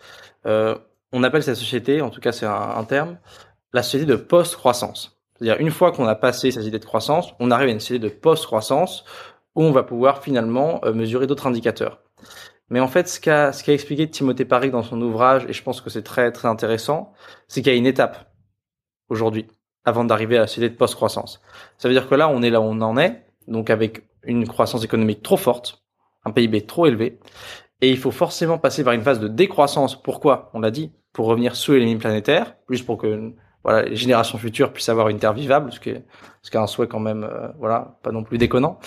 [0.47, 0.77] euh,
[1.12, 3.19] on appelle cette société, en tout cas c'est un, terme,
[3.73, 5.21] la société de post-croissance.
[5.35, 8.09] C'est-à-dire une fois qu'on a passé cette idée de croissance, on arrive à une société
[8.09, 9.05] de post-croissance
[9.57, 12.01] où on va pouvoir finalement euh, mesurer d'autres indicateurs.
[12.71, 15.90] Mais en fait, ce qu'a expliqué Timothée Paris dans son ouvrage, et je pense que
[15.90, 17.12] c'est très très intéressant,
[17.49, 18.33] c'est qu'il y a une étape
[19.09, 19.47] aujourd'hui
[19.85, 21.40] avant d'arriver à la société de post-croissance.
[21.79, 24.47] Ça veut dire que là, on est là où on en est, donc avec une
[24.47, 25.83] croissance économique trop forte,
[26.25, 27.18] un PIB trop élevé,
[27.81, 30.01] et il faut forcément passer par une phase de décroissance.
[30.01, 30.51] Pourquoi?
[30.55, 34.38] On l'a dit, pour revenir sous les limites planétaires, plus pour que voilà les générations
[34.38, 36.05] futures puissent avoir une terre vivable, ce qui est,
[36.42, 38.79] ce qui est un souhait quand même, euh, voilà, pas non plus déconnant.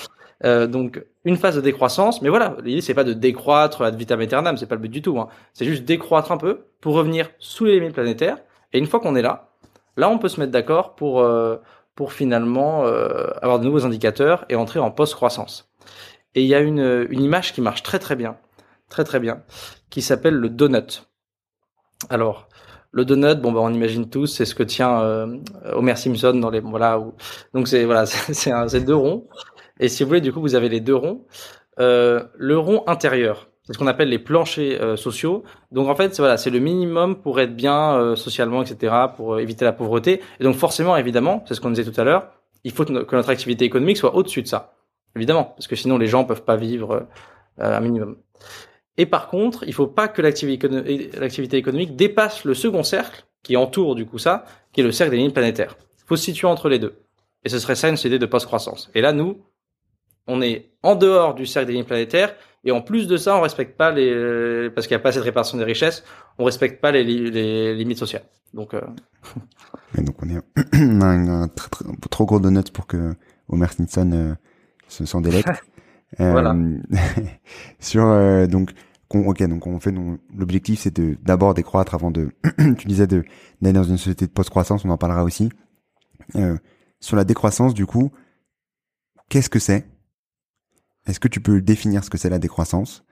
[0.46, 4.22] Euh, donc une phase de décroissance, mais voilà, l'idée c'est pas de décroître ad vitam
[4.22, 5.20] aeternam, c'est pas le but du tout.
[5.20, 5.30] Hein.
[5.54, 8.38] C'est juste décroître un peu pour revenir sous les limites planétaires.
[8.74, 9.47] Et une fois qu'on est là,
[9.98, 11.58] Là, on peut se mettre d'accord pour, euh,
[11.96, 15.72] pour finalement euh, avoir de nouveaux indicateurs et entrer en post-croissance.
[16.36, 18.38] Et il y a une, une image qui marche très très bien,
[18.90, 19.44] très très bien,
[19.90, 21.08] qui s'appelle le donut.
[22.12, 22.48] Alors,
[22.92, 25.40] le donut, bon bah on imagine tous, c'est ce que tient euh,
[25.74, 27.00] Homer Simpson dans les voilà.
[27.00, 27.16] Où,
[27.54, 29.28] donc c'est voilà, c'est deux ronds.
[29.80, 31.26] Et si vous voulez, du coup, vous avez les deux ronds.
[31.78, 35.44] Le rond intérieur, ce qu'on appelle les planchers euh, sociaux.
[35.72, 39.40] Donc en fait, voilà, c'est le minimum pour être bien euh, socialement, etc., pour euh,
[39.40, 40.22] éviter la pauvreté.
[40.40, 42.32] Et donc forcément, évidemment, c'est ce qu'on disait tout à l'heure,
[42.64, 44.74] il faut que notre activité économique soit au-dessus de ça,
[45.16, 47.08] évidemment, parce que sinon les gens peuvent pas vivre
[47.60, 48.18] un minimum.
[48.98, 53.96] Et par contre, il faut pas que l'activité économique dépasse le second cercle qui entoure
[53.96, 55.78] du coup ça, qui est le cercle des lignes planétaires.
[56.00, 56.96] Il faut se situer entre les deux.
[57.44, 58.90] Et ce serait ça une société de post-croissance.
[58.96, 59.40] Et là, nous,
[60.26, 62.36] on est en dehors du cercle des lignes planétaires
[62.68, 65.24] et en plus de ça, on respecte pas les, parce qu'il n'y a pas cette
[65.24, 66.04] répartition des richesses,
[66.38, 68.26] on respecte pas les, les limites sociales.
[68.54, 68.82] Donc, euh...
[69.98, 70.42] donc on est
[70.74, 73.16] on a un, trop gros de notes pour que
[73.48, 74.36] Homer Simpson euh,
[74.90, 75.64] se s'en délecte.
[76.20, 76.54] voilà.
[76.54, 76.78] Euh,
[77.80, 78.72] sur euh, donc
[79.14, 79.94] ok donc on fait
[80.36, 82.32] l'objectif c'est de d'abord décroître avant de
[82.78, 83.24] tu disais de
[83.62, 85.50] d'aller dans une société de post croissance on en parlera aussi
[87.00, 88.12] sur la décroissance du coup
[89.30, 89.86] qu'est-ce que c'est
[91.08, 93.04] est-ce que tu peux définir ce que c'est la décroissance?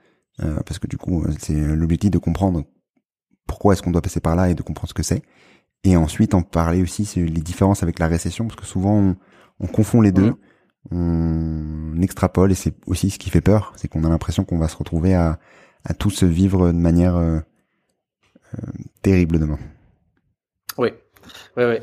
[0.42, 2.64] Euh, Parce que du coup, euh, c'est l'objectif de comprendre
[3.46, 5.22] pourquoi est-ce qu'on doit passer par là et de comprendre ce que c'est.
[5.84, 9.14] Et ensuite, en parler aussi les différences avec la récession, parce que souvent,
[9.60, 10.34] on, confond les deux,
[10.90, 14.68] on extrapole, et c'est aussi ce qui fait peur, c'est qu'on a l'impression qu'on va
[14.68, 15.38] se retrouver à,
[15.84, 17.38] à tous vivre de manière euh,
[19.02, 19.58] terrible demain.
[20.76, 20.90] Oui,
[21.56, 21.76] oui, oui.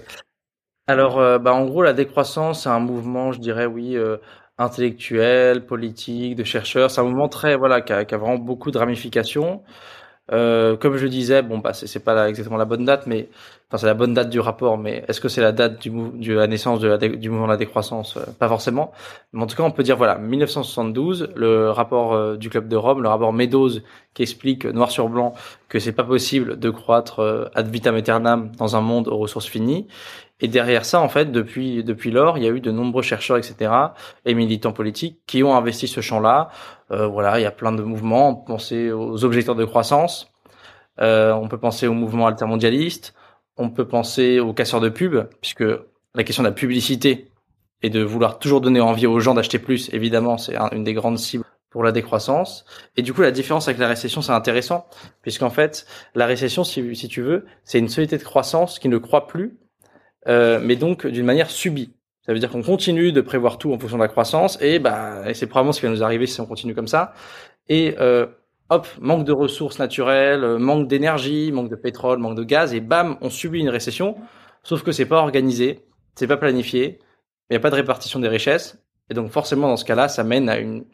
[0.88, 3.98] Alors, bah, en gros, la décroissance, c'est un mouvement, je dirais, oui,
[4.58, 6.92] intellectuels, politiques, de chercheurs.
[6.92, 9.64] C'est un mouvement très voilà qui a, qui a vraiment beaucoup de ramifications.
[10.32, 13.30] Euh, comme je disais, bon bah c'est pas la, exactement la bonne date, mais
[13.68, 16.34] enfin c'est la bonne date du rapport, mais est-ce que c'est la date du, de
[16.34, 18.16] la naissance du mouvement de la décroissance?
[18.16, 18.94] Euh, Pas forcément.
[19.34, 22.76] Mais en tout cas, on peut dire voilà 1972, le rapport euh, du club de
[22.78, 23.82] Rome, le rapport Meadows
[24.14, 25.34] qui explique noir sur blanc
[25.68, 29.48] que c'est pas possible de croître euh, ad vitam aeternam dans un monde aux ressources
[29.48, 29.88] finies.
[30.44, 33.38] Et derrière ça, en fait, depuis depuis lors, il y a eu de nombreux chercheurs,
[33.38, 33.72] etc.,
[34.26, 36.50] et militants politiques qui ont investi ce champ-là.
[36.92, 38.36] Euh, voilà, il y a plein de mouvements.
[38.36, 40.34] Penser aux objecteurs de croissance.
[41.00, 43.16] Euh, on peut penser au mouvement altermondialiste.
[43.56, 45.64] On peut penser aux casseurs de pub, puisque
[46.14, 47.32] la question de la publicité
[47.82, 51.20] et de vouloir toujours donner envie aux gens d'acheter plus, évidemment, c'est une des grandes
[51.20, 52.66] cibles pour la décroissance.
[52.98, 54.88] Et du coup, la différence avec la récession, c'est intéressant,
[55.22, 58.98] puisqu'en fait, la récession, si, si tu veux, c'est une société de croissance qui ne
[58.98, 59.58] croit plus
[60.28, 61.94] euh, mais donc d'une manière subie.
[62.26, 65.34] Ça veut dire qu'on continue de prévoir tout en fonction de la croissance, et bah,
[65.34, 67.14] c'est probablement ce qui va nous arriver si on continue comme ça.
[67.68, 68.28] Et euh,
[68.70, 72.80] hop, manque de ressources naturelles, euh, manque d'énergie, manque de pétrole, manque de gaz, et
[72.80, 74.16] bam, on subit une récession.
[74.64, 77.00] Sauf que c'est pas organisé, c'est pas planifié,
[77.50, 78.78] il n'y a pas de répartition des richesses.
[79.10, 80.86] Et donc forcément, dans ce cas-là, ça mène à une,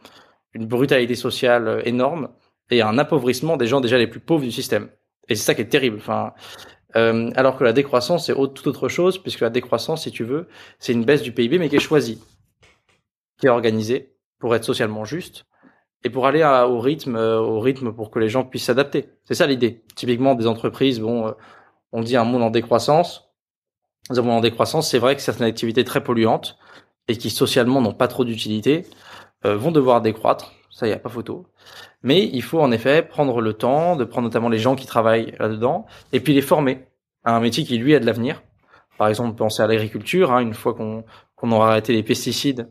[0.53, 2.29] une brutalité sociale euh, énorme
[2.71, 4.89] et à un appauvrissement des gens déjà les plus pauvres du système.
[5.27, 5.97] Et c'est ça qui est terrible.
[5.97, 6.33] Enfin,
[6.95, 10.47] euh, alors que la décroissance, c'est toute autre chose, puisque la décroissance, si tu veux,
[10.79, 12.21] c'est une baisse du PIB, mais qui est choisie,
[13.39, 15.45] qui est organisée pour être socialement juste
[16.03, 19.09] et pour aller au rythme, euh, au rythme pour que les gens puissent s'adapter.
[19.25, 19.83] C'est ça l'idée.
[19.95, 21.31] Typiquement, des entreprises, bon, euh,
[21.91, 23.31] on dit un monde en décroissance.
[24.09, 26.57] Un monde en décroissance, c'est vrai que certaines activités très polluantes
[27.07, 28.85] et qui socialement n'ont pas trop d'utilité
[29.43, 30.51] vont devoir décroître.
[30.71, 31.47] Ça, n'y a pas photo.
[32.03, 35.35] Mais il faut en effet prendre le temps de prendre notamment les gens qui travaillent
[35.39, 36.87] là-dedans et puis les former
[37.23, 38.43] à un métier qui lui a de l'avenir.
[38.97, 40.31] Par exemple, penser à l'agriculture.
[40.31, 42.69] Hein, une fois qu'on aura arrêté les pesticides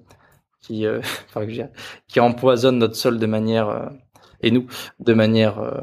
[0.61, 1.00] qui, euh,
[2.08, 3.88] qui empoisonne notre sol de manière euh,
[4.40, 4.66] et nous
[5.00, 5.80] de manière, euh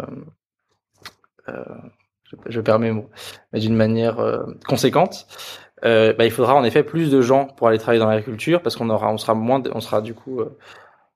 [2.24, 3.10] je, je, perds mes mots,
[3.54, 4.18] mais d'une manière
[4.68, 5.28] conséquente.
[5.84, 8.90] Bah, il faudra en effet plus de gens pour aller travailler dans l'agriculture parce qu'on
[8.90, 10.42] aura, on sera moins, on sera du coup,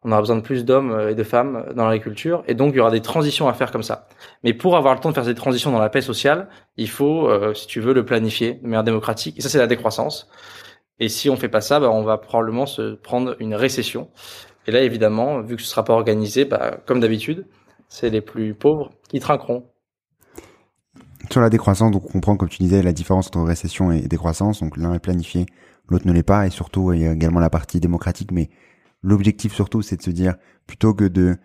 [0.04, 2.80] on aura besoin de plus d'hommes et de femmes dans l'agriculture et donc il y
[2.80, 4.08] aura des transitions à faire comme ça.
[4.44, 7.30] Mais pour avoir le temps de faire ces transitions dans la paix sociale, il faut,
[7.54, 9.38] si tu veux, le planifier de manière démocratique.
[9.38, 10.30] Et ça, c'est la décroissance.
[11.00, 14.10] Et si on fait pas ça, bah, on va probablement se prendre une récession.
[14.68, 17.46] Et là, évidemment, vu que ce sera pas organisé, bah, comme d'habitude,
[17.88, 19.66] c'est les plus pauvres qui trinqueront.
[21.30, 24.62] Sur la décroissance, donc on comprend, comme tu disais, la différence entre récession et décroissance.
[24.62, 25.46] Donc l'un est planifié,
[25.88, 26.46] l'autre ne l'est pas.
[26.46, 28.32] Et surtout, il y a également la partie démocratique.
[28.32, 28.50] Mais
[29.04, 30.36] l'objectif surtout, c'est de se dire,
[30.68, 31.38] plutôt que de...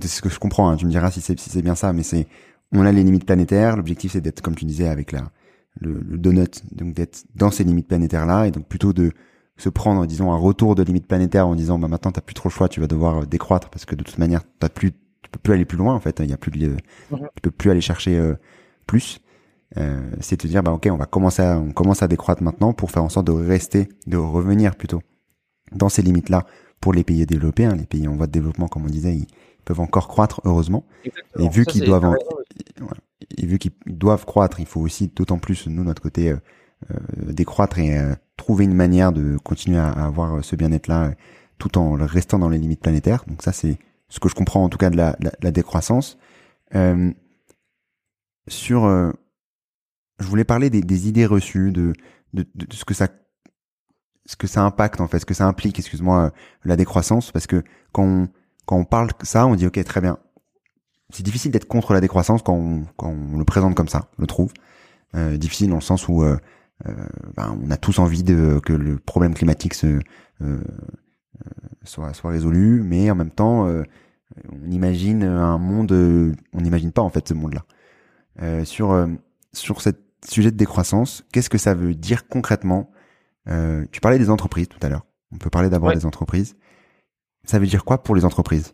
[0.00, 2.02] C'est ce que je comprends, hein, tu me diras si c'est si bien ça, mais
[2.02, 2.26] c'est...
[2.72, 3.76] On a les limites planétaires.
[3.76, 5.30] L'objectif, c'est d'être, comme tu disais, avec la,
[5.80, 9.12] le, le donut, donc d'être dans ces limites planétaires là, et donc plutôt de
[9.56, 12.48] se prendre, disons, un retour de limites planétaires en disant, bah maintenant t'as plus trop
[12.48, 15.30] le choix, tu vas devoir euh, décroître parce que de toute manière t'as plus, tu
[15.30, 16.76] peux plus aller plus loin en fait, il y a plus de,
[17.10, 18.34] tu peux plus aller chercher euh,
[18.86, 19.20] plus.
[19.76, 22.72] Euh, c'est de dire, bah ok, on va commencer, à, on commence à décroître maintenant
[22.72, 25.02] pour faire en sorte de rester, de revenir plutôt
[25.72, 26.46] dans ces limites là
[26.80, 29.26] pour les pays développés, hein, les pays en voie de développement, comme on disait, ils
[29.64, 30.84] peuvent encore croître heureusement.
[31.38, 32.14] Et vu qu'ils doivent, en,
[33.36, 36.36] et vu qu'ils doivent croître, il faut aussi d'autant plus, nous, notre côté, euh,
[36.90, 41.12] euh décroître et euh, trouver une manière de continuer à, avoir ce bien-être-là
[41.58, 43.24] tout en restant dans les limites planétaires.
[43.26, 46.18] Donc ça, c'est ce que je comprends en tout cas de la, la, décroissance.
[46.74, 47.12] Euh,
[48.46, 48.88] sur,
[50.20, 51.92] je voulais parler des, des idées reçues, de,
[52.32, 53.08] de, de, ce que ça
[54.28, 57.64] ce que ça impacte en fait, ce que ça implique, excuse-moi, la décroissance, parce que
[57.92, 58.28] quand on,
[58.66, 60.18] quand on parle ça, on dit ok très bien,
[61.08, 64.26] c'est difficile d'être contre la décroissance quand on, quand on le présente comme ça, je
[64.26, 64.52] trouve.
[65.14, 66.36] Euh, difficile dans le sens où euh,
[66.86, 66.92] euh,
[67.34, 69.98] ben, on a tous envie de que le problème climatique se
[70.42, 70.58] euh,
[71.82, 75.90] soit soit résolu, mais en même temps, on imagine un monde,
[76.52, 77.64] on n'imagine pas en fait ce monde-là.
[78.64, 79.08] sur
[79.54, 79.90] sur ce
[80.28, 82.90] sujet de décroissance, qu'est-ce que ça veut dire concrètement
[83.90, 85.06] Tu parlais des entreprises tout à l'heure.
[85.32, 86.56] On peut parler d'abord des entreprises.
[87.44, 88.72] Ça veut dire quoi pour les entreprises?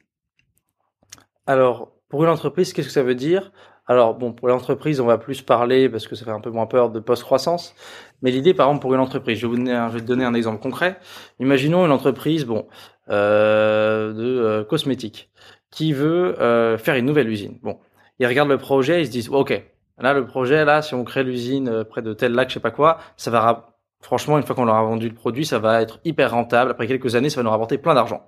[1.46, 3.52] Alors, pour une entreprise, qu'est-ce que ça veut dire?
[3.86, 6.66] Alors, bon, pour l'entreprise, on va plus parler, parce que ça fait un peu moins
[6.66, 7.74] peur, de post-croissance.
[8.22, 10.06] Mais l'idée, par exemple, pour une entreprise, je vais, vous donner un, je vais te
[10.06, 10.98] donner un exemple concret.
[11.38, 12.66] Imaginons une entreprise, bon,
[13.10, 15.30] euh, de euh, cosmétiques,
[15.70, 17.58] qui veut euh, faire une nouvelle usine.
[17.62, 17.78] Bon,
[18.18, 19.62] ils regardent le projet, ils se disent, ok,
[19.98, 22.60] là, le projet, là, si on crée l'usine euh, près de tel lac, je sais
[22.60, 23.73] pas quoi, ça va,
[24.04, 26.72] franchement, une fois qu'on leur a vendu le produit, ça va être hyper rentable.
[26.72, 28.22] Après quelques années, ça va nous rapporter plein d'argent.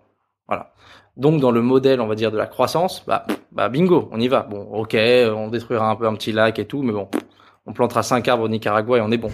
[0.48, 0.72] Voilà.
[1.16, 4.28] Donc dans le modèle, on va dire de la croissance, bah, bah bingo, on y
[4.28, 4.42] va.
[4.42, 4.96] Bon, ok,
[5.34, 7.08] on détruira un peu un petit lac et tout, mais bon,
[7.66, 9.30] on plantera cinq arbres au Nicaragua et on est bon.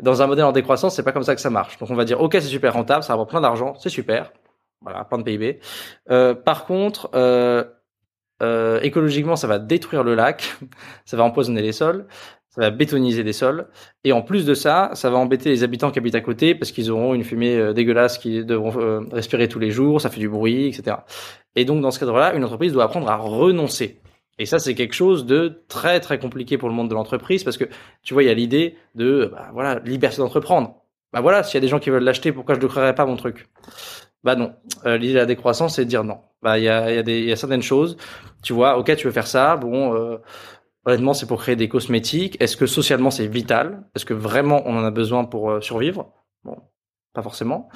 [0.00, 1.78] Dans un modèle en décroissance, c'est pas comme ça que ça marche.
[1.78, 4.32] Donc on va dire ok, c'est super rentable, ça va plein d'argent, c'est super,
[4.82, 5.60] voilà, plein de PIB.
[6.10, 7.64] Euh, par contre, euh,
[8.42, 10.56] euh, écologiquement, ça va détruire le lac,
[11.04, 12.06] ça va empoisonner les sols,
[12.58, 13.66] va bétoniser les sols.
[14.04, 16.72] Et en plus de ça, ça va embêter les habitants qui habitent à côté parce
[16.72, 20.20] qu'ils auront une fumée euh, dégueulasse qu'ils devront euh, respirer tous les jours, ça fait
[20.20, 20.98] du bruit, etc.
[21.56, 24.00] Et donc dans ce cadre-là, une entreprise doit apprendre à renoncer.
[24.38, 27.56] Et ça, c'est quelque chose de très très compliqué pour le monde de l'entreprise parce
[27.56, 27.64] que
[28.02, 30.82] tu vois, il y a l'idée de bah, voilà liberté d'entreprendre.
[31.12, 33.06] Bah voilà, s'il y a des gens qui veulent l'acheter, pourquoi je ne créerais pas
[33.06, 33.48] mon truc?
[34.24, 34.52] Bah non.
[34.84, 36.18] Euh, l'idée de la décroissance, c'est de dire non.
[36.42, 37.96] Bah il y a, y, a des, y a certaines choses.
[38.42, 39.94] Tu vois, ok, tu veux faire ça, bon.
[39.94, 40.18] Euh,
[40.88, 42.38] Honnêtement, c'est pour créer des cosmétiques.
[42.40, 43.84] Est-ce que socialement c'est vital?
[43.94, 46.10] Est-ce que vraiment on en a besoin pour euh, survivre?
[46.44, 46.56] Bon,
[47.12, 47.68] pas forcément.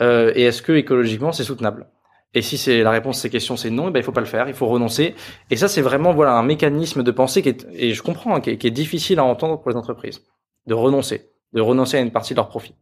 [0.00, 1.86] Euh, et est-ce que écologiquement c'est soutenable?
[2.34, 4.20] Et si c'est la réponse à ces questions c'est non, eh ben il faut pas
[4.20, 5.14] le faire, il faut renoncer.
[5.48, 8.40] Et ça c'est vraiment voilà un mécanisme de pensée qui est et je comprends hein,
[8.40, 10.24] qui, est, difficile à entendre pour les entreprises
[10.66, 12.74] de renoncer, de renoncer à une partie de leur profit.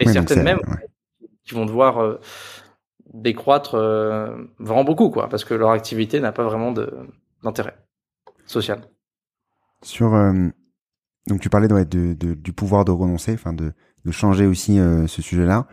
[0.00, 0.60] Et certaines même
[1.44, 2.18] qui vont devoir euh,
[3.12, 6.72] décroître euh, vraiment beaucoup quoi, parce que leur activité n'a pas vraiment
[7.42, 7.76] d'intérêt
[8.46, 8.88] social.
[9.82, 10.48] Sur euh,
[11.26, 13.72] donc tu parlais de, de, du pouvoir de renoncer, enfin de
[14.04, 15.66] de changer aussi ce sujet-là.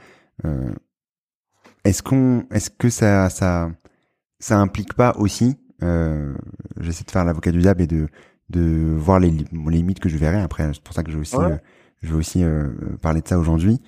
[1.83, 3.69] est-ce qu'on, est-ce que ça, ça,
[4.39, 8.07] ça implique pas aussi, j'essaie de faire l'avocat du diable et de
[8.49, 10.41] de voir les, limites que je verrai.
[10.41, 11.37] Après, c'est pour ça que je vais aussi,
[12.01, 12.43] je vais aussi
[13.03, 13.79] parler de ça aujourd'hui.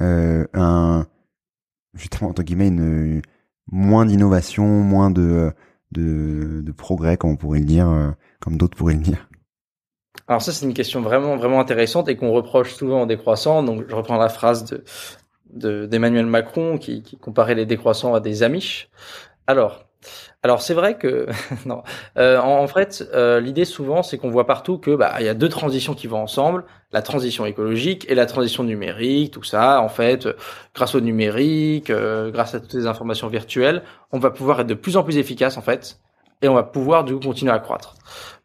[0.00, 1.06] un
[1.94, 3.22] justement entre guillemets une
[3.70, 5.52] moins d'innovation, moins de,
[5.92, 8.10] de, de progrès, comme on pourrait le dire, euh,
[8.44, 9.26] comme d'autres pourraient le dire
[10.28, 13.62] Alors ça, c'est une question vraiment vraiment intéressante et qu'on reproche souvent aux décroissants.
[13.62, 18.42] Donc, je reprends la phrase de d'Emmanuel Macron qui, qui comparait les décroissants à des
[18.42, 18.90] amiches.
[19.46, 19.86] Alors,
[20.42, 21.26] alors c'est vrai que
[21.66, 21.82] non.
[22.18, 25.34] Euh, en, fait, euh, l'idée souvent, c'est qu'on voit partout que bah il y a
[25.34, 29.80] deux transitions qui vont ensemble la transition écologique et la transition numérique, tout ça.
[29.80, 30.28] En fait,
[30.74, 34.74] grâce au numérique, euh, grâce à toutes les informations virtuelles, on va pouvoir être de
[34.74, 35.98] plus en plus efficace en fait,
[36.42, 37.94] et on va pouvoir du coup continuer à croître.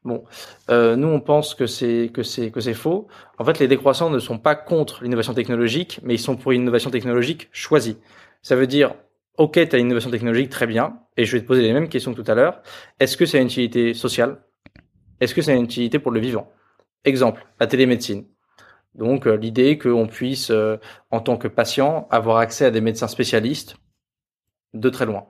[0.03, 0.23] Bon,
[0.69, 3.07] nous on pense que c'est que c'est que c'est faux.
[3.37, 6.61] En fait, les décroissants ne sont pas contre l'innovation technologique, mais ils sont pour une
[6.61, 7.97] innovation technologique choisie.
[8.41, 8.93] Ça veut dire
[9.39, 11.87] OK, tu as une innovation technologique, très bien, et je vais te poser les mêmes
[11.87, 12.61] questions que tout à l'heure.
[12.99, 14.41] Est-ce que a une utilité sociale?
[15.21, 16.51] Est-ce que a une utilité pour le vivant?
[17.05, 18.25] Exemple, la télémédecine.
[18.95, 20.75] Donc euh, l'idée qu'on puisse, euh,
[21.09, 23.77] en tant que patient, avoir accès à des médecins spécialistes
[24.73, 25.27] de très loin.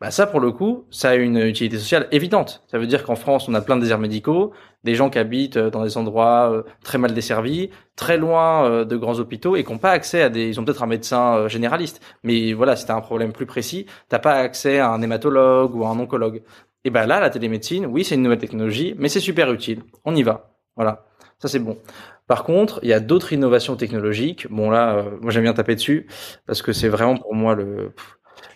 [0.00, 2.64] Bah ça, pour le coup, ça a une utilité sociale évidente.
[2.66, 4.52] Ça veut dire qu'en France, on a plein de déserts médicaux,
[4.82, 8.84] des gens qui habitent euh, dans des endroits euh, très mal desservis, très loin euh,
[8.84, 10.48] de grands hôpitaux et qui n'ont pas accès à des...
[10.48, 14.34] Ils ont peut-être un médecin généraliste, mais voilà, si un problème plus précis, t'as pas
[14.34, 16.42] accès à un hématologue ou à un oncologue.
[16.84, 19.84] Et ben là, la télémédecine, oui, c'est une nouvelle technologie, mais c'est super utile.
[20.04, 20.50] On y va.
[20.76, 21.06] Voilà,
[21.38, 21.78] ça c'est bon.
[22.26, 24.48] Par contre, il y a d'autres innovations technologiques.
[24.50, 26.08] Bon là, moi j'aime bien taper dessus
[26.46, 27.92] parce que c'est vraiment pour moi le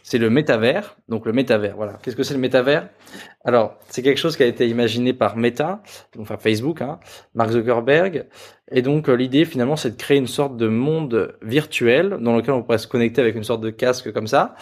[0.03, 0.97] c'est le métavers.
[1.09, 1.99] Donc le métavers, voilà.
[2.03, 2.89] Qu'est-ce que c'est le métavers?
[3.45, 5.83] Alors, c'est quelque chose qui a été imaginé par Meta,
[6.19, 6.99] enfin Facebook, hein,
[7.35, 8.27] Mark Zuckerberg.
[8.71, 12.55] Et donc euh, l'idée finalement, c'est de créer une sorte de monde virtuel dans lequel
[12.55, 14.55] on pourrait se connecter avec une sorte de casque comme ça.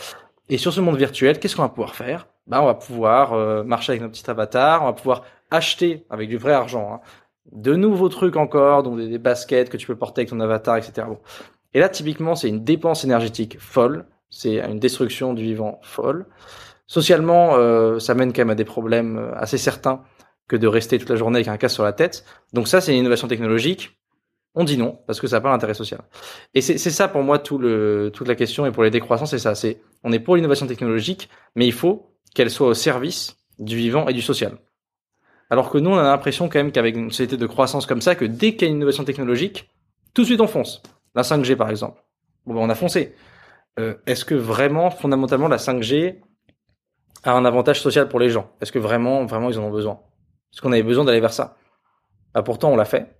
[0.48, 2.28] Et sur ce monde virtuel, qu'est-ce qu'on va pouvoir faire?
[2.46, 6.28] Bah, on va pouvoir euh, marcher avec notre petit avatar, on va pouvoir acheter avec
[6.28, 7.00] du vrai argent hein,
[7.52, 10.76] de nouveaux trucs encore, donc des, des, baskets que tu peux porter avec ton avatar,
[10.76, 11.06] etc.
[11.08, 11.18] Bon.
[11.74, 16.26] Et là, typiquement, c'est une dépense énergétique folle c'est une destruction du vivant folle.
[16.86, 20.02] Socialement, euh, ça mène quand même à des problèmes euh, assez certains
[20.46, 22.24] que de rester toute la journée avec un casque sur la tête.
[22.52, 23.98] Donc ça, c'est une innovation technologique.
[24.54, 26.00] On dit non parce que ça n'a pas d'intérêt social.
[26.54, 29.52] Et c'est ça pour moi toute la question et pour les décroissants, c'est ça.
[30.02, 34.14] On est pour l'innovation technologique, mais il faut qu'elle soit au service du vivant et
[34.14, 34.56] du social.
[35.50, 38.14] Alors que nous, on a l'impression quand même qu'avec une société de croissance comme ça,
[38.14, 39.68] que dès qu'il y a une innovation technologique,
[40.14, 40.82] tout de suite on fonce.
[41.14, 42.02] La 5G par exemple.
[42.46, 43.14] Bon, ben, on a foncé.
[43.78, 46.20] Euh, est-ce que vraiment, fondamentalement, la 5G
[47.24, 48.50] a un avantage social pour les gens?
[48.60, 50.00] Est-ce que vraiment, vraiment, ils en ont besoin?
[50.52, 51.56] Est-ce qu'on avait besoin d'aller vers ça
[52.34, 53.16] bah, Pourtant, on l'a fait.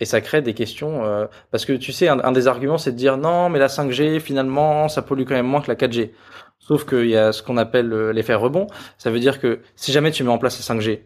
[0.00, 1.04] Et ça crée des questions.
[1.04, 4.18] Euh, parce que tu sais, un, des arguments, c'est de dire non, mais la 5G,
[4.18, 6.10] finalement, ça pollue quand même moins que la 4G.
[6.58, 8.66] Sauf qu'il y a ce qu'on appelle euh, l'effet rebond.
[8.98, 11.02] Ça veut dire que si jamais tu mets en place la 5G,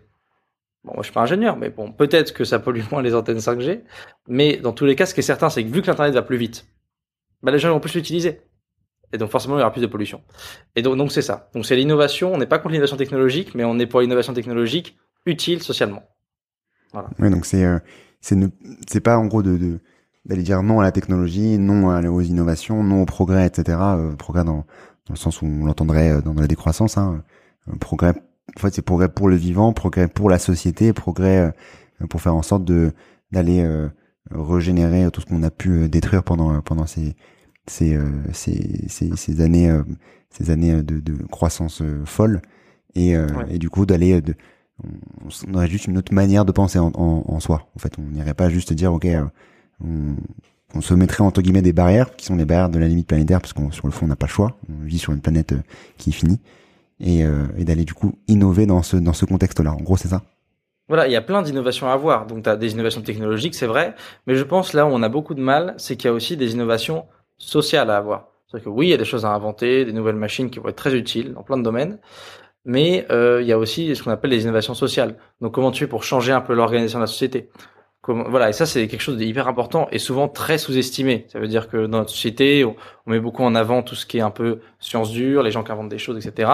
[0.85, 3.39] bon, moi je suis pas ingénieur, mais bon, peut-être que ça pollue moins les antennes
[3.39, 3.83] 5G.
[4.29, 6.23] Mais dans tous les cas, ce qui est certain, c'est que vu que l'Internet va
[6.23, 6.67] plus vite,
[7.43, 8.41] bah, les gens vont plus l'utiliser.
[9.13, 10.23] Et donc forcément, il y aura plus de pollution.
[10.75, 11.49] Et donc, donc c'est ça.
[11.55, 12.33] Donc c'est l'innovation.
[12.35, 16.03] On n'est pas contre l'innovation technologique, mais on est pour l'innovation technologique utile socialement.
[16.93, 17.11] Voilà.
[17.19, 17.79] Oui, donc c'est euh,
[18.21, 19.81] c'est pas en gros de,
[20.27, 23.79] d'aller dire non à la technologie, non aux innovations, non au progrès, etc.
[23.81, 24.65] Euh, progrès dans, dans
[25.11, 26.99] le sens où on l'entendrait euh, dans la décroissance.
[26.99, 27.23] Hein.
[27.69, 28.15] Euh, progrès,
[28.57, 31.53] en fait, c'est progrès pour le vivant, progrès pour la société, progrès
[32.11, 32.93] pour faire en sorte de
[33.33, 33.67] d'aller
[34.31, 37.17] régénérer tout ce qu'on a pu détruire pendant pendant ces
[37.67, 39.83] ces, euh, ces, ces, ces, années, euh,
[40.31, 42.43] ces années de, de croissance euh, folle
[42.95, 43.15] et,
[43.51, 44.35] et du coup d'aller de,
[44.83, 47.69] on, aurait juste une autre manière de penser en, en, en soi.
[47.77, 49.07] En fait, on n'irait pas juste dire ok,
[49.85, 50.17] on,
[50.75, 53.43] on, se mettrait entre guillemets des barrières qui sont les barrières de la limite planétaire
[53.43, 54.57] parce qu'on sur le fond on n'a pas le choix.
[54.71, 55.55] On vit sur une planète
[55.99, 56.41] qui est finie
[56.99, 57.21] et,
[57.59, 59.73] et d'aller du coup innover dans ce dans ce contexte-là.
[59.73, 60.23] En gros, c'est ça.
[60.89, 62.27] Voilà, il y a plein d'innovations à avoir.
[62.27, 63.95] Donc, tu as des innovations technologiques, c'est vrai,
[64.27, 66.37] mais je pense là où on a beaucoup de mal, c'est qu'il y a aussi
[66.37, 67.05] des innovations
[67.39, 68.29] social à avoir.
[68.47, 70.69] C'est-à-dire que oui, il y a des choses à inventer, des nouvelles machines qui vont
[70.69, 71.99] être très utiles dans plein de domaines,
[72.65, 75.17] mais euh, il y a aussi ce qu'on appelle les innovations sociales.
[75.41, 77.49] Donc comment tu fais pour changer un peu l'organisation de la société?
[78.03, 81.27] Comment, Voilà, et ça c'est quelque chose d'hyper important et souvent très sous-estimé.
[81.29, 82.77] Ça veut dire que dans notre société, on,
[83.07, 85.73] met beaucoup en avant tout ce qui est un peu science dure, les gens qui
[85.73, 86.51] inventent des choses, etc.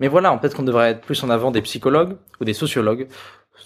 [0.00, 3.08] Mais voilà, peut-être qu'on devrait être plus en avant des psychologues ou des sociologues.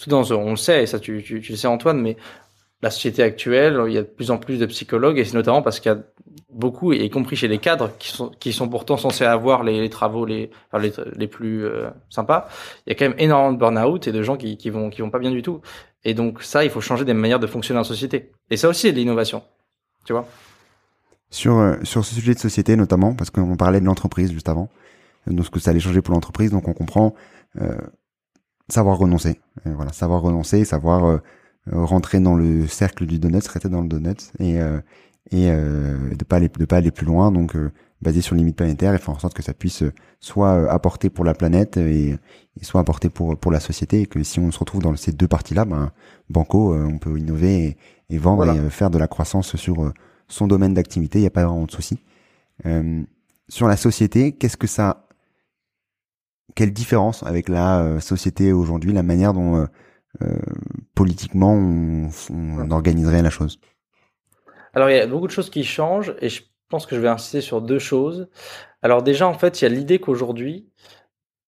[0.06, 2.16] Dans, on le sait, et ça tu, tu, tu le sais Antoine, mais
[2.82, 5.62] la société actuelle, il y a de plus en plus de psychologues et c'est notamment
[5.62, 5.98] parce qu'il y a
[6.50, 10.26] beaucoup, y compris chez les cadres, qui sont, qui sont pourtant censés avoir les, travaux
[10.26, 12.48] les, les, les, plus euh, sympas.
[12.86, 15.00] Il y a quand même énormément de burn-out et de gens qui, qui vont qui
[15.00, 15.60] vont pas bien du tout.
[16.04, 18.32] Et donc ça, il faut changer des manières de fonctionner en société.
[18.50, 19.44] Et ça aussi, c'est de l'innovation.
[20.04, 20.26] Tu vois?
[21.30, 24.68] Sur, sur ce sujet de société notamment, parce qu'on parlait de l'entreprise juste avant,
[25.28, 27.14] donc ce que ça allait changer pour l'entreprise, donc on comprend
[28.68, 29.40] savoir renoncer.
[29.64, 31.20] voilà, savoir renoncer, savoir
[31.70, 34.58] rentrer dans le cercle du donut, rester dans le donut et
[35.30, 37.30] et de pas aller de pas aller plus loin.
[37.30, 37.56] Donc
[38.02, 41.08] basé sur limite planétaire et faire en sorte que ça puisse euh, soit euh, apporter
[41.08, 42.18] pour la planète et,
[42.60, 45.28] soit apporter pour pour la société et que si on se retrouve dans ces deux
[45.28, 45.92] parties-là, ben
[46.28, 47.78] banco, euh, on peut innover
[48.10, 49.90] et, vendre et faire de la croissance sur
[50.28, 51.18] son domaine d'activité.
[51.18, 51.98] Il n'y a pas vraiment de souci.
[53.48, 55.08] sur la société, qu'est-ce que ça,
[56.54, 59.66] quelle différence avec la société aujourd'hui, la manière dont
[60.94, 63.58] politiquement on, on organiserait la chose
[64.74, 67.08] alors il y a beaucoup de choses qui changent et je pense que je vais
[67.08, 68.28] insister sur deux choses.
[68.80, 70.70] Alors déjà, en fait, il y a l'idée qu'aujourd'hui,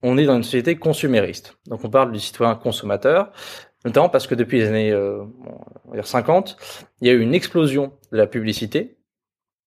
[0.03, 1.57] on est dans une société consumériste.
[1.67, 3.33] Donc on parle du citoyen consommateur,
[3.85, 5.25] notamment parce que depuis les années euh,
[5.87, 6.57] on va dire 50,
[7.01, 8.99] il y a eu une explosion de la publicité.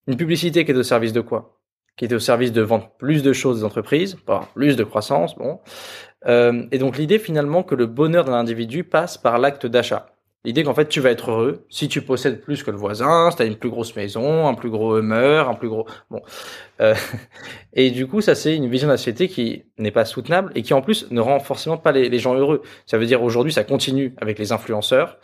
[0.06, 1.57] Une publicité qui est au service de quoi?
[1.98, 4.18] Qui est au service de vendre plus de choses des entreprises,
[4.54, 5.60] plus de croissance, bon.
[6.28, 10.08] Euh, et donc l'idée finalement que le bonheur d'un individu passe par l'acte d'achat.
[10.44, 13.38] L'idée qu'en fait tu vas être heureux si tu possèdes plus que le voisin, si
[13.38, 16.22] tu as une plus grosse maison, un plus gros humeur, un plus gros bon.
[16.80, 16.96] Euh,
[17.74, 20.62] et du coup, ça c'est une vision de la société qui n'est pas soutenable et
[20.62, 22.62] qui en plus ne rend forcément pas les, gens heureux.
[22.86, 25.18] Ça veut dire aujourd'hui ça continue avec les influenceurs.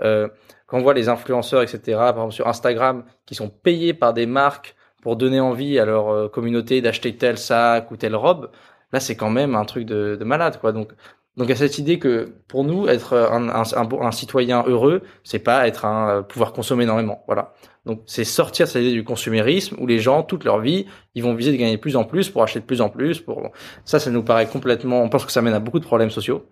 [0.00, 0.28] Euh,
[0.66, 1.80] quand on voit les influenceurs, etc.
[1.96, 6.08] Par exemple sur Instagram, qui sont payés par des marques pour donner envie à leur
[6.08, 8.50] euh, communauté d'acheter tel sac ou telle robe,
[8.92, 10.72] là c'est quand même un truc de, de malade quoi.
[10.72, 10.92] Donc
[11.38, 15.68] donc a cette idée que pour nous, être un, un, un, citoyen heureux, c'est pas
[15.68, 17.22] être un euh, pouvoir consommer énormément.
[17.28, 17.54] Voilà.
[17.86, 21.34] Donc c'est sortir cette idée du consumérisme où les gens toute leur vie, ils vont
[21.34, 23.20] viser de gagner de plus en plus pour acheter de plus en plus.
[23.20, 23.52] Pour
[23.84, 25.00] ça, ça nous paraît complètement.
[25.00, 26.44] On pense que ça mène à beaucoup de problèmes sociaux.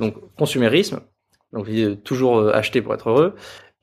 [0.00, 0.98] Donc consumérisme,
[1.52, 1.68] donc
[2.02, 3.36] toujours euh, acheter pour être heureux,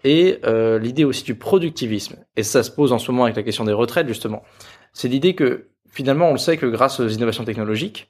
[0.03, 2.15] et euh, l'idée aussi du productivisme.
[2.35, 4.43] Et ça se pose en ce moment avec la question des retraites justement.
[4.93, 8.09] C'est l'idée que finalement, on le sait que grâce aux innovations technologiques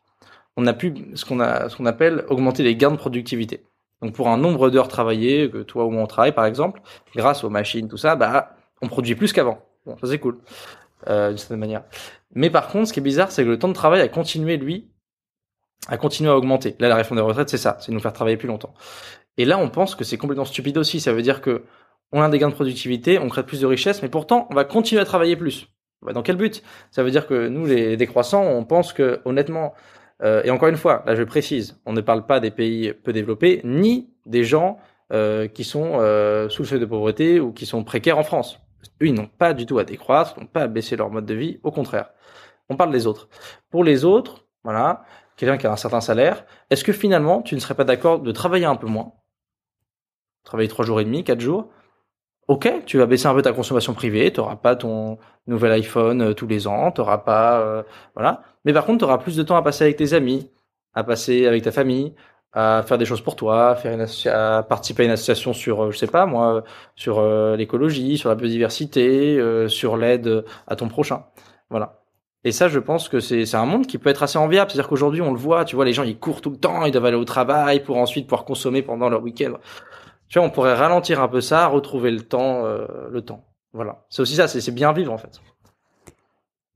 [0.58, 3.66] on a pu ce qu'on qu'on appelle augmenter les gains de productivité.
[4.02, 6.82] Donc pour un nombre d'heures travaillées que toi ou moi on travaille par exemple,
[7.16, 9.66] grâce aux machines tout ça, bah on produit plus qu'avant.
[9.86, 10.40] Bon, ça c'est cool
[11.08, 11.84] euh, d'une certaine manière.
[12.34, 14.58] Mais par contre, ce qui est bizarre, c'est que le temps de travail a continué
[14.58, 14.88] lui
[15.88, 16.76] a continué à augmenter.
[16.80, 18.74] Là, la réforme des retraites, c'est ça, c'est nous faire travailler plus longtemps.
[19.38, 21.00] Et là, on pense que c'est complètement stupide aussi.
[21.00, 21.64] Ça veut dire que
[22.12, 24.66] on a des gains de productivité, on crée plus de richesses, mais pourtant, on va
[24.66, 25.68] continuer à travailler plus.
[26.02, 26.64] Bah, dans quel but?
[26.90, 29.74] Ça veut dire que nous, les décroissants, on pense que honnêtement,
[30.24, 33.14] euh, et encore une fois, là je précise, on ne parle pas des pays peu
[33.14, 34.78] développés, ni des gens
[35.14, 38.60] euh, qui sont euh, sous le seuil de pauvreté ou qui sont précaires en France.
[39.02, 41.26] Eux, ils n'ont pas du tout à décroître, ils n'ont pas à baisser leur mode
[41.26, 42.12] de vie, au contraire.
[42.70, 43.30] On parle des autres.
[43.70, 45.04] Pour les autres, voilà,
[45.38, 48.32] quelqu'un qui a un certain salaire, est-ce que finalement tu ne serais pas d'accord de
[48.32, 49.14] travailler un peu moins?
[50.44, 51.70] Travailler trois jours et demi, quatre jours,
[52.52, 56.22] ok, tu vas baisser un peu ta consommation privée, tu n'auras pas ton nouvel iPhone
[56.22, 57.84] euh, tous les ans, tu n'auras pas, euh,
[58.14, 58.44] voilà.
[58.66, 60.52] Mais par contre, tu auras plus de temps à passer avec tes amis,
[60.94, 62.14] à passer avec ta famille,
[62.52, 65.98] à faire des choses pour toi, à à participer à une association sur, euh, je
[65.98, 66.64] sais pas moi,
[66.96, 67.22] sur
[67.56, 69.40] l'écologie, sur la biodiversité,
[69.70, 71.24] sur l'aide à ton prochain,
[71.70, 72.02] voilà.
[72.44, 74.72] Et ça, je pense que c'est un monde qui peut être assez enviable.
[74.72, 76.92] C'est-à-dire qu'aujourd'hui, on le voit, tu vois, les gens, ils courent tout le temps, ils
[76.92, 79.54] doivent aller au travail pour ensuite pouvoir consommer pendant leur week-end
[80.32, 83.44] tu vois, on pourrait ralentir un peu ça, retrouver le temps, euh, le temps.
[83.74, 84.06] Voilà.
[84.10, 85.42] C'est aussi ça, c'est bien vivre en fait.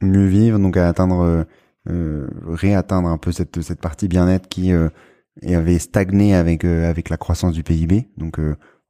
[0.01, 1.43] Mieux vivre, donc à atteindre, euh,
[1.89, 4.89] euh réatteindre un peu cette cette partie bien-être qui euh,
[5.47, 8.09] avait stagné avec avec la croissance du PIB.
[8.17, 8.41] Donc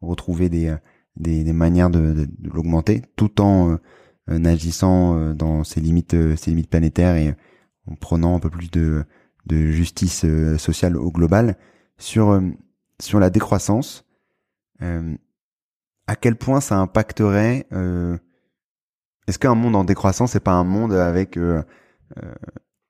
[0.01, 0.75] retrouver des,
[1.15, 3.77] des, des manières de, de, l'augmenter, tout en
[4.27, 7.35] agissant dans ses limites ses limites planétaires et
[7.85, 9.03] en prenant un peu plus de
[9.45, 10.25] de justice
[10.57, 11.55] sociale au global
[11.99, 12.41] sur
[12.99, 14.04] sur la décroissance euh,
[16.07, 18.17] à quel point ça impacterait euh,
[19.27, 21.63] Est-ce qu'un monde en décroissance, c'est pas un monde avec euh,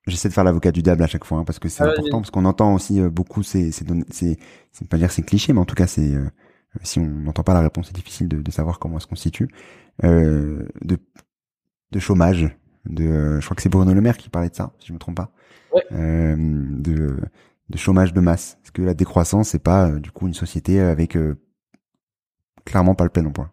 [0.07, 2.29] J'essaie de faire l'avocat du diable à chaque fois hein, parce que c'est important parce
[2.29, 3.87] qu'on entend aussi beaucoup ces c'est
[4.71, 6.13] c'est pas dire c'est cliché mais en tout cas c'est
[6.83, 9.47] si on n'entend pas la réponse c'est difficile de, de, savoir comment elle se constitue
[10.03, 12.55] de de chômage
[12.85, 14.99] de je crois que c'est Bruno Le Maire qui parlait de ça si je me
[14.99, 15.31] trompe pas.
[15.91, 17.17] De
[17.69, 18.59] de chômage de masse.
[18.63, 21.17] Est-ce que la décroissance c'est pas du coup une société avec
[22.65, 23.49] clairement pas le plein emploi.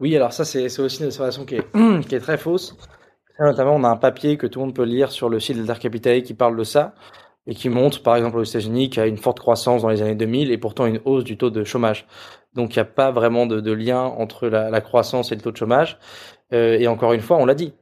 [0.00, 1.66] Oui, alors ça, c'est aussi une observation qui est,
[2.08, 2.76] qui est très fausse.
[3.38, 6.22] Notamment, on a un papier que tout le monde peut lire sur le site d'Alter
[6.22, 6.94] qui parle de ça
[7.46, 10.02] et qui montre, par exemple, aux États-Unis qu'il y a une forte croissance dans les
[10.02, 12.06] années 2000 et pourtant une hausse du taux de chômage.
[12.54, 15.56] Donc, il n'y a pas vraiment de, lien entre la, croissance et le taux de
[15.56, 15.98] chômage.
[16.52, 17.72] Euh, et encore une fois, on l'a dit.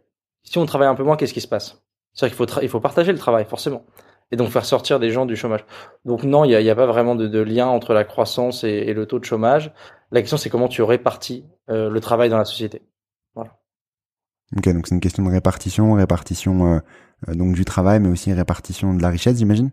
[0.43, 1.83] Si on travaille un peu moins, qu'est-ce qui se passe?
[2.15, 3.85] C'est-à-dire qu'il faut, il faut partager le travail, forcément
[4.31, 5.65] et donc faire sortir des gens du chômage.
[6.05, 8.65] Donc non, il n'y a, y a, pas vraiment de, de, lien entre la croissance
[8.65, 9.73] et, et, le taux de chômage.
[10.13, 12.83] La question, c'est comment tu répartis euh, le travail dans la société.
[13.35, 13.57] Voilà.
[14.57, 16.81] Ok, donc c'est une question de répartition, répartition
[17.29, 19.71] donc du travail, mais aussi répartition de la richesse, j'imagine?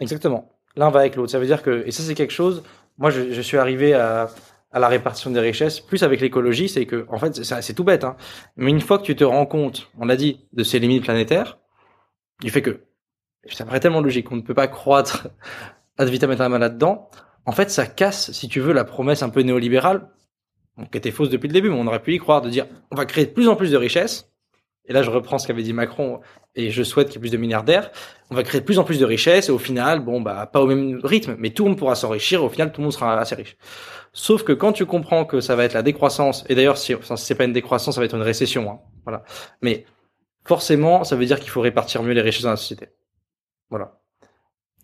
[0.00, 0.48] Exactement.
[0.74, 1.30] L'un va avec l'autre.
[1.30, 2.62] Ça veut dire que, et ça c'est quelque chose.
[2.98, 4.30] Moi, je, je suis arrivé à,
[4.72, 8.04] à la répartition des richesses, plus avec l'écologie, c'est que, en fait, c'est tout bête,
[8.04, 8.16] hein.
[8.56, 11.58] Mais une fois que tu te rends compte, on l'a dit, de ces limites planétaires,
[12.40, 12.84] du fait que,
[13.50, 15.28] ça paraît tellement logique, on ne peut pas croître
[15.98, 17.10] ad vitam aeternam là-dedans.
[17.44, 20.08] En fait, ça casse, si tu veux, la promesse un peu néolibérale,
[20.90, 22.96] qui était fausse depuis le début, mais on aurait pu y croire, de dire, on
[22.96, 24.32] va créer de plus en plus de richesses.
[24.86, 26.20] Et là, je reprends ce qu'avait dit Macron,
[26.54, 27.90] et je souhaite qu'il y ait plus de milliardaires.
[28.30, 30.60] On va créer de plus en plus de richesses, et au final, bon, bah, pas
[30.60, 33.18] au même rythme, mais tout le monde pourra s'enrichir, au final, tout le monde sera
[33.18, 33.56] assez riche.
[34.12, 37.16] Sauf que quand tu comprends que ça va être la décroissance, et d'ailleurs, si, enfin,
[37.16, 39.24] c'est pas une décroissance, ça va être une récession, hein, voilà.
[39.62, 39.84] Mais
[40.44, 42.88] forcément, ça veut dire qu'il faut répartir mieux les richesses dans la société.
[43.72, 43.98] Voilà.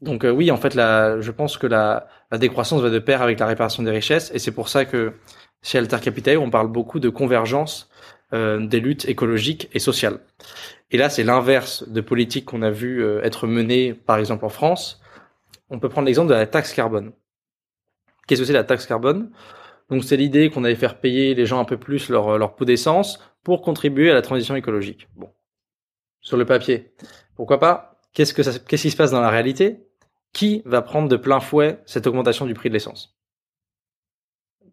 [0.01, 3.39] Donc euh, oui, en fait, je pense que la, la, décroissance va de pair avec
[3.39, 5.12] la répartition des richesses, et c'est pour ça que
[5.61, 7.91] chez Alter Capital, on parle beaucoup de convergence
[8.32, 10.20] euh, des luttes écologiques et sociales.
[10.91, 14.49] Et là, c'est l'inverse de politiques qu'on a vu euh, être menées, par exemple en
[14.49, 15.03] France.
[15.68, 17.12] On peut prendre l'exemple de la taxe carbone.
[18.26, 19.30] Qu'est-ce que c'est la taxe carbone?
[19.91, 22.64] Donc c'est l'idée qu'on allait faire payer les gens un peu plus leur, leur pot
[22.64, 25.09] d'essence pour contribuer à la transition écologique.
[25.14, 25.30] Bon,
[26.22, 26.95] sur le papier,
[27.36, 27.88] pourquoi pas?
[28.14, 29.86] Qu'est-ce qui se passe dans la réalité?
[30.32, 33.16] Qui va prendre de plein fouet cette augmentation du prix de l'essence?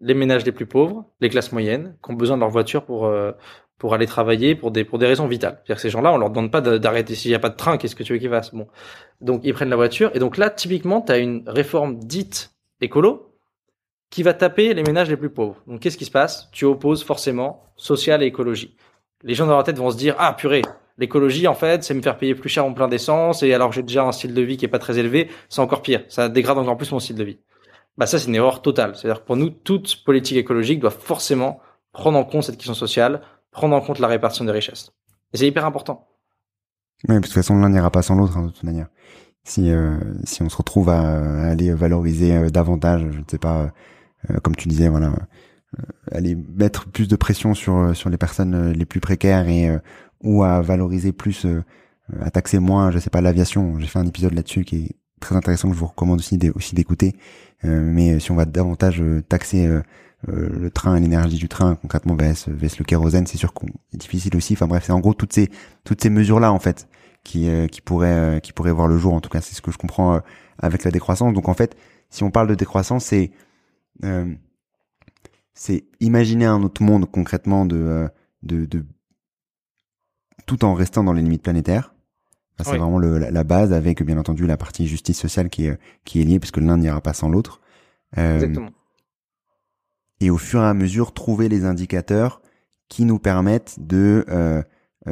[0.01, 3.05] Les ménages les plus pauvres, les classes moyennes, qui ont besoin de leur voiture pour
[3.05, 3.31] euh,
[3.77, 5.55] pour aller travailler pour des pour des raisons vitales.
[5.57, 7.77] C'est-à-dire que ces gens-là, on leur demande pas d'arrêter s'il n'y a pas de train,
[7.77, 8.53] qu'est-ce que tu veux qu'ils fassent?
[8.53, 8.67] Bon,
[9.21, 13.38] donc ils prennent la voiture et donc là, typiquement, tu as une réforme dite écolo
[14.09, 15.61] qui va taper les ménages les plus pauvres.
[15.67, 16.49] Donc qu'est-ce qui se passe?
[16.51, 18.75] Tu opposes forcément social et écologie.
[19.23, 20.61] Les gens dans leur tête vont se dire ah purée,
[20.97, 23.83] l'écologie en fait, c'est me faire payer plus cher mon plein d'essence et alors j'ai
[23.83, 26.57] déjà un style de vie qui est pas très élevé, c'est encore pire, ça dégrade
[26.57, 27.39] encore plus mon style de vie.
[27.97, 28.95] Bah ça c'est une erreur totale.
[28.95, 31.59] C'est-à-dire que pour nous toute politique écologique doit forcément
[31.91, 33.21] prendre en compte cette question sociale,
[33.51, 34.91] prendre en compte la répartition des richesses.
[35.33, 36.07] Et c'est hyper important.
[37.07, 38.87] Oui, de toute façon l'un n'ira pas sans l'autre hein, de toute manière.
[39.43, 43.71] Si euh, si on se retrouve à, aller valoriser euh, davantage, je ne sais pas
[44.29, 45.13] euh, comme tu disais, voilà,
[46.11, 49.69] aller mettre plus de pression sur sur les personnes les plus précaires et
[50.24, 51.45] ou à valoriser plus,
[52.22, 53.80] à taxer moins, je sais pas, l'aviation.
[53.80, 56.38] J'ai fait un épisode là-dessus qui est très intéressant que je vous recommande aussi
[56.74, 57.16] d'écouter.
[57.63, 59.70] mais si on va davantage taxer
[60.28, 64.36] le train l'énergie du train concrètement vs, vs le kérosène, c'est sûr qu'on est difficile
[64.36, 64.53] aussi.
[64.53, 65.49] Enfin bref, c'est en gros toutes ces
[65.84, 66.88] toutes ces mesures là en fait
[67.24, 69.13] qui qui pourraient qui pourraient voir le jour.
[69.13, 70.22] En tout cas, c'est ce que je comprends
[70.57, 71.34] avec la décroissance.
[71.34, 71.76] Donc en fait,
[72.09, 73.32] si on parle de décroissance, c'est
[74.03, 74.34] euh,
[75.53, 78.07] c'est imaginer un autre monde concrètement de, euh,
[78.43, 78.86] de, de
[80.45, 81.93] tout en restant dans les limites planétaires.
[82.59, 86.21] c'est vraiment le, la, base avec bien entendu la partie justice sociale qui est qui
[86.21, 87.61] est liée puisque l'un n'ira pas sans l'autre.
[88.17, 88.69] Euh, Exactement.
[90.21, 92.41] Et au fur et à mesure trouver les indicateurs
[92.87, 94.63] qui nous permettent de euh,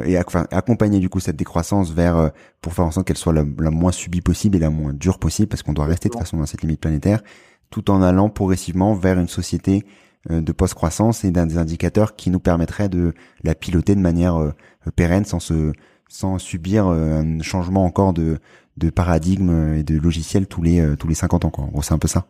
[0.04, 2.28] et accompagner du coup cette décroissance vers euh,
[2.60, 5.18] pour faire en sorte qu'elle soit la, la, moins subie possible et la moins dure
[5.18, 7.22] possible parce qu'on doit rester de toute façon dans cette limite planétaire
[7.70, 9.84] tout en allant progressivement vers une société
[10.30, 13.12] de post-croissance et d'un des indicateurs qui nous permettrait de
[13.42, 14.52] la piloter de manière euh,
[14.96, 15.72] pérenne sans se
[16.08, 18.38] sans subir euh, un changement encore de,
[18.76, 21.68] de paradigme et de logiciel tous les tous les 50 ans quoi.
[21.82, 22.26] c'est un peu ça.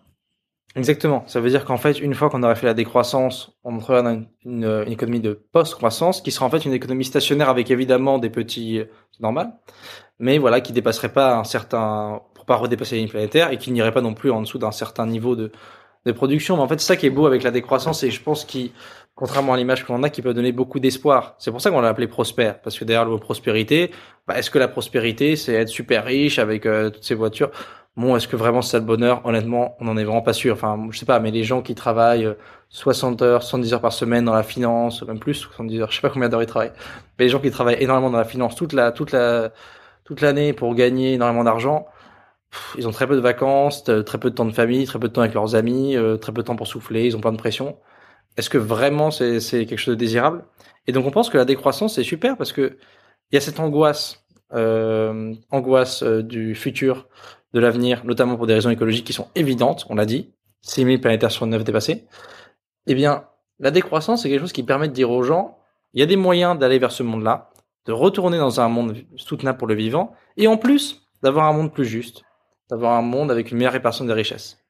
[0.76, 1.22] Exactement.
[1.28, 4.24] Ça veut dire qu'en fait, une fois qu'on aurait fait la décroissance, on entrera dans
[4.44, 8.28] une, une, économie de post-croissance, qui sera en fait une économie stationnaire avec évidemment des
[8.28, 8.82] petits,
[9.12, 9.52] c'est normal,
[10.18, 13.92] mais voilà, qui dépasserait pas un certain pas redépasser les lignes planétaires et qu'il n'irait
[13.92, 15.50] pas non plus en dessous d'un certain niveau de,
[16.04, 16.56] de production.
[16.56, 18.70] Mais en fait, c'est ça qui est beau avec la décroissance et je pense qu'il,
[19.14, 21.34] contrairement à l'image qu'on a, qui peut donner beaucoup d'espoir.
[21.38, 23.90] C'est pour ça qu'on l'a appelé prospère, parce que derrière le mot prospérité,
[24.26, 27.50] bah, est-ce que la prospérité, c'est être super riche avec euh, toutes ces voitures?
[27.96, 29.20] Bon, est-ce que vraiment c'est ça le bonheur?
[29.24, 30.54] Honnêtement, on n'en est vraiment pas sûr.
[30.54, 32.28] Enfin, je sais pas, mais les gens qui travaillent
[32.70, 35.96] 60 euh, heures, 70 heures par semaine dans la finance, même plus, 70 heures, je
[35.96, 36.72] sais pas combien d'heures ils travaillent,
[37.18, 39.52] mais les gens qui travaillent énormément dans la finance toute la, toute la,
[40.04, 41.86] toute l'année pour gagner énormément d'argent,
[42.76, 45.12] ils ont très peu de vacances, très peu de temps de famille, très peu de
[45.12, 47.36] temps avec leurs amis, euh, très peu de temps pour souffler, ils ont plein de
[47.38, 47.76] pression.
[48.36, 50.44] Est-ce que vraiment c'est quelque chose de désirable?
[50.86, 52.78] Et donc on pense que la décroissance c'est super parce que
[53.30, 57.08] il y a cette angoisse, euh, angoisse euh, du futur,
[57.52, 60.32] de l'avenir, notamment pour des raisons écologiques qui sont évidentes, on l'a dit,
[60.62, 62.04] 6000 planétaires sur 9 dépassés.
[62.86, 63.24] Eh bien,
[63.60, 65.58] la décroissance c'est quelque chose qui permet de dire aux gens,
[65.92, 67.50] il y a des moyens d'aller vers ce monde-là,
[67.86, 71.72] de retourner dans un monde soutenable pour le vivant, et en plus d'avoir un monde
[71.72, 72.22] plus juste,
[72.70, 74.64] d'avoir un monde avec une meilleure répartition des richesses.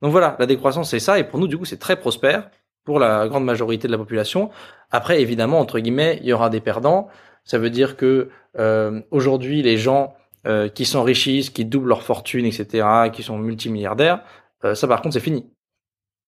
[0.00, 2.50] Donc voilà, la décroissance c'est ça, et pour nous du coup c'est très prospère
[2.84, 4.50] pour la grande majorité de la population.
[4.90, 7.08] Après évidemment entre guillemets il y aura des perdants.
[7.44, 10.14] Ça veut dire que euh, aujourd'hui les gens
[10.46, 14.24] euh, qui s'enrichissent, qui doublent leur fortune, etc., qui sont multimilliardaires,
[14.64, 15.48] euh, ça par contre c'est fini.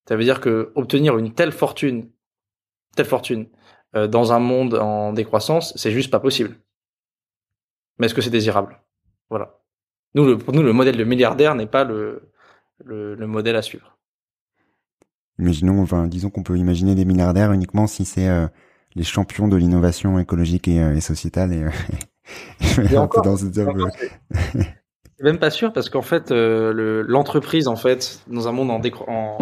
[0.09, 2.11] Ça veut dire que obtenir une telle fortune,
[2.97, 3.49] telle fortune,
[3.95, 6.57] dans un monde en décroissance, c'est juste pas possible.
[7.99, 8.83] Mais est-ce que c'est désirable?
[9.31, 9.61] Voilà.
[10.15, 12.31] Nous, le, pour nous, le modèle de milliardaire n'est pas le,
[12.85, 13.99] le, le, modèle à suivre.
[15.39, 18.47] Imaginons, enfin, disons qu'on peut imaginer des milliardaires uniquement si c'est euh,
[18.95, 21.53] les champions de l'innovation écologique et, euh, et sociétale.
[21.53, 21.65] Et,
[22.93, 23.77] et encore, dans ce job.
[25.21, 29.39] Même pas sûr parce qu'en fait, euh, l'entreprise, en fait, dans un monde en, en,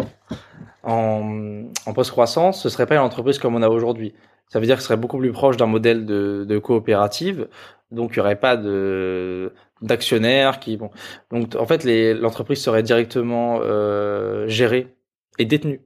[0.83, 4.13] en, en post-croissance, ce serait pas une entreprise comme on a aujourd'hui.
[4.47, 7.47] Ça veut dire que ce serait beaucoup plus proche d'un modèle de, de coopérative.
[7.91, 9.53] Donc, il y aurait pas de
[9.83, 10.89] d'actionnaires qui bon.
[11.31, 14.95] Donc, en fait, l'entreprise serait directement euh, gérée
[15.37, 15.81] et détenue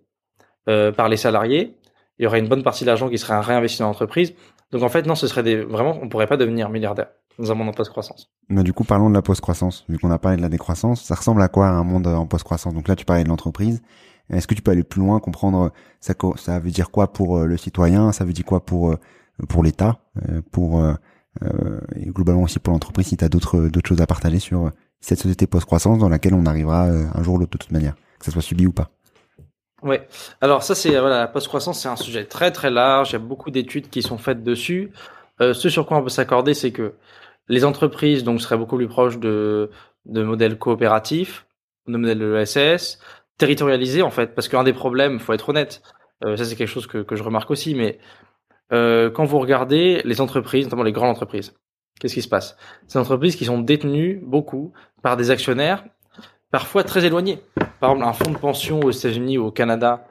[0.69, 1.75] euh, par les salariés.
[2.19, 4.33] Il y aurait une bonne partie de l'argent qui serait réinvesti dans l'entreprise.
[4.71, 7.55] Donc, en fait, non, ce serait des vraiment, on pourrait pas devenir milliardaire dans un
[7.55, 8.31] monde en post-croissance.
[8.49, 9.85] Mais du coup, parlons de la post-croissance.
[9.89, 12.73] Vu qu'on a parlé de la décroissance, ça ressemble à quoi un monde en post-croissance?
[12.73, 13.81] Donc là, tu parlais de l'entreprise.
[14.29, 15.71] Est-ce que tu peux aller plus loin, comprendre
[16.01, 18.95] ça, ça veut dire quoi pour euh, le citoyen, ça veut dire quoi pour
[19.47, 19.99] pour l'État,
[20.51, 20.81] pour
[21.95, 25.47] et globalement aussi pour l'entreprise si tu as d'autres choses à partager sur cette société
[25.47, 28.41] post-croissance dans laquelle on arrivera un jour ou l'autre de toute manière, que ça soit
[28.41, 28.89] subi ou pas.
[29.83, 30.07] Ouais.
[30.41, 33.19] Alors ça c'est voilà la post-croissance c'est un sujet très très large, il y a
[33.19, 34.91] beaucoup d'études qui sont faites dessus.
[35.39, 36.93] ce sur quoi on peut s'accorder c'est que
[37.47, 39.69] les entreprises donc seraient beaucoup plus proches de
[40.07, 41.45] de modèles coopératifs,
[41.87, 42.99] de modèles de l'ESS,
[43.37, 45.81] territorialisé en fait, parce qu'un des problèmes, faut être honnête,
[46.25, 47.99] euh, ça c'est quelque chose que, que, je remarque aussi, mais
[48.71, 51.53] euh, quand vous regardez les entreprises, notamment les grandes entreprises,
[51.99, 52.57] qu'est-ce qui se passe?
[52.87, 55.85] Ces entreprises qui sont détenues beaucoup par des actionnaires,
[56.51, 57.39] parfois très éloignés.
[57.79, 60.07] Par exemple, un fonds de pension aux États-Unis ou au Canada,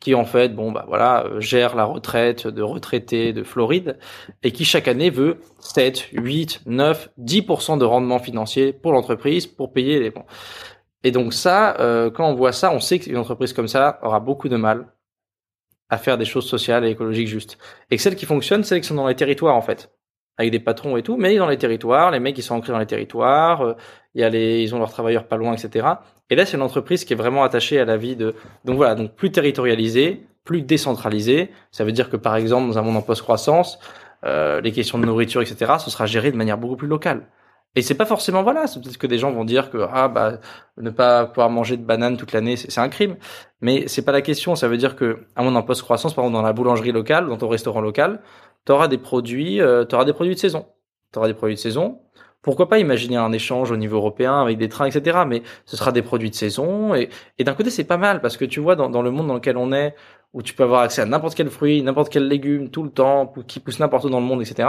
[0.00, 3.98] qui en fait, bon bah voilà, euh, gère la retraite de retraités de Floride
[4.42, 9.72] et qui chaque année veut 7, 8, 9, 10% de rendement financier pour l'entreprise pour
[9.72, 10.24] payer les bons.
[11.04, 14.20] Et donc ça, euh, quand on voit ça, on sait qu'une entreprise comme ça aura
[14.20, 14.86] beaucoup de mal
[15.90, 17.58] à faire des choses sociales et écologiques justes.
[17.90, 19.90] Et celles qui fonctionnent, celles qui sont dans les territoires en fait,
[20.38, 22.78] avec des patrons et tout, mais dans les territoires, les mecs qui sont ancrés dans
[22.78, 23.74] les territoires, euh,
[24.14, 25.86] y a les, ils ont leurs travailleurs pas loin, etc.
[26.30, 28.34] Et là, c'est une entreprise qui est vraiment attachée à la vie de.
[28.64, 31.50] Donc voilà, donc plus territorialisée, plus décentralisée.
[31.72, 33.78] Ça veut dire que par exemple, dans un monde en post-croissance,
[34.24, 37.26] euh, les questions de nourriture, etc., ce sera géré de manière beaucoup plus locale.
[37.76, 40.40] Et c'est pas forcément voilà, c'est peut-être que des gens vont dire que ah bah
[40.76, 43.16] ne pas pouvoir manger de bananes toute l'année c'est un crime,
[43.60, 44.56] mais c'est pas la question.
[44.56, 47.28] Ça veut dire que à mon en post croissance, par exemple dans la boulangerie locale,
[47.28, 48.22] dans ton restaurant local,
[48.66, 50.66] tu auras des produits, euh, tu auras des produits de saison,
[51.12, 52.00] tu auras des produits de saison.
[52.42, 55.20] Pourquoi pas imaginer un échange au niveau européen avec des trains, etc.
[55.26, 58.36] Mais ce sera des produits de saison et, et d'un côté c'est pas mal parce
[58.36, 59.94] que tu vois dans, dans le monde dans lequel on est,
[60.32, 63.32] où tu peux avoir accès à n'importe quel fruit, n'importe quel légume tout le temps,
[63.46, 64.68] qui pousse n'importe où dans le monde, etc.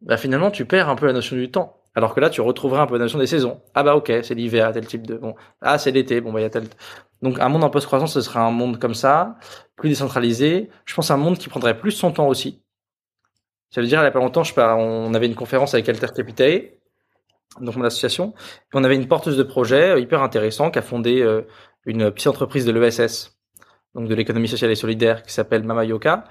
[0.00, 2.82] Bah finalement tu perds un peu la notion du temps alors que là, tu retrouveras
[2.82, 3.60] un peu la notion des saisons.
[3.74, 5.16] Ah bah ok, c'est l'hiver, tel type de...
[5.16, 6.64] Bon, ah c'est l'été, bon bah il y a tel...
[7.20, 9.36] Donc un monde en post-croissance, ce serait un monde comme ça,
[9.76, 10.70] plus décentralisé.
[10.84, 12.62] Je pense un monde qui prendrait plus son temps aussi.
[13.70, 16.08] Ça veut dire, il y a pas longtemps, je on avait une conférence avec Alter
[16.14, 16.72] Capitae,
[17.60, 20.82] donc mon association, et on avait une porteuse de projet euh, hyper intéressant qui a
[20.82, 21.42] fondé euh,
[21.86, 23.38] une petite entreprise de l'ESS,
[23.94, 26.24] donc de l'économie sociale et solidaire, qui s'appelle Mama Yoka.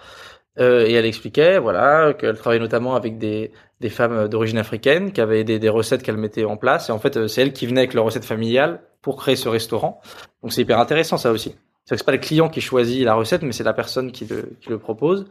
[0.59, 5.21] Euh, et elle expliquait, voilà, qu'elle travaillait notamment avec des, des femmes d'origine africaine qui
[5.21, 6.89] avaient des, des recettes qu'elle mettait en place.
[6.89, 9.47] Et en fait, euh, c'est elle qui venait avec leur recette familiale pour créer ce
[9.49, 10.01] restaurant.
[10.43, 11.55] Donc c'est hyper intéressant ça aussi.
[11.85, 14.57] C'est c'est pas le client qui choisit la recette, mais c'est la personne qui le,
[14.61, 15.25] qui le propose.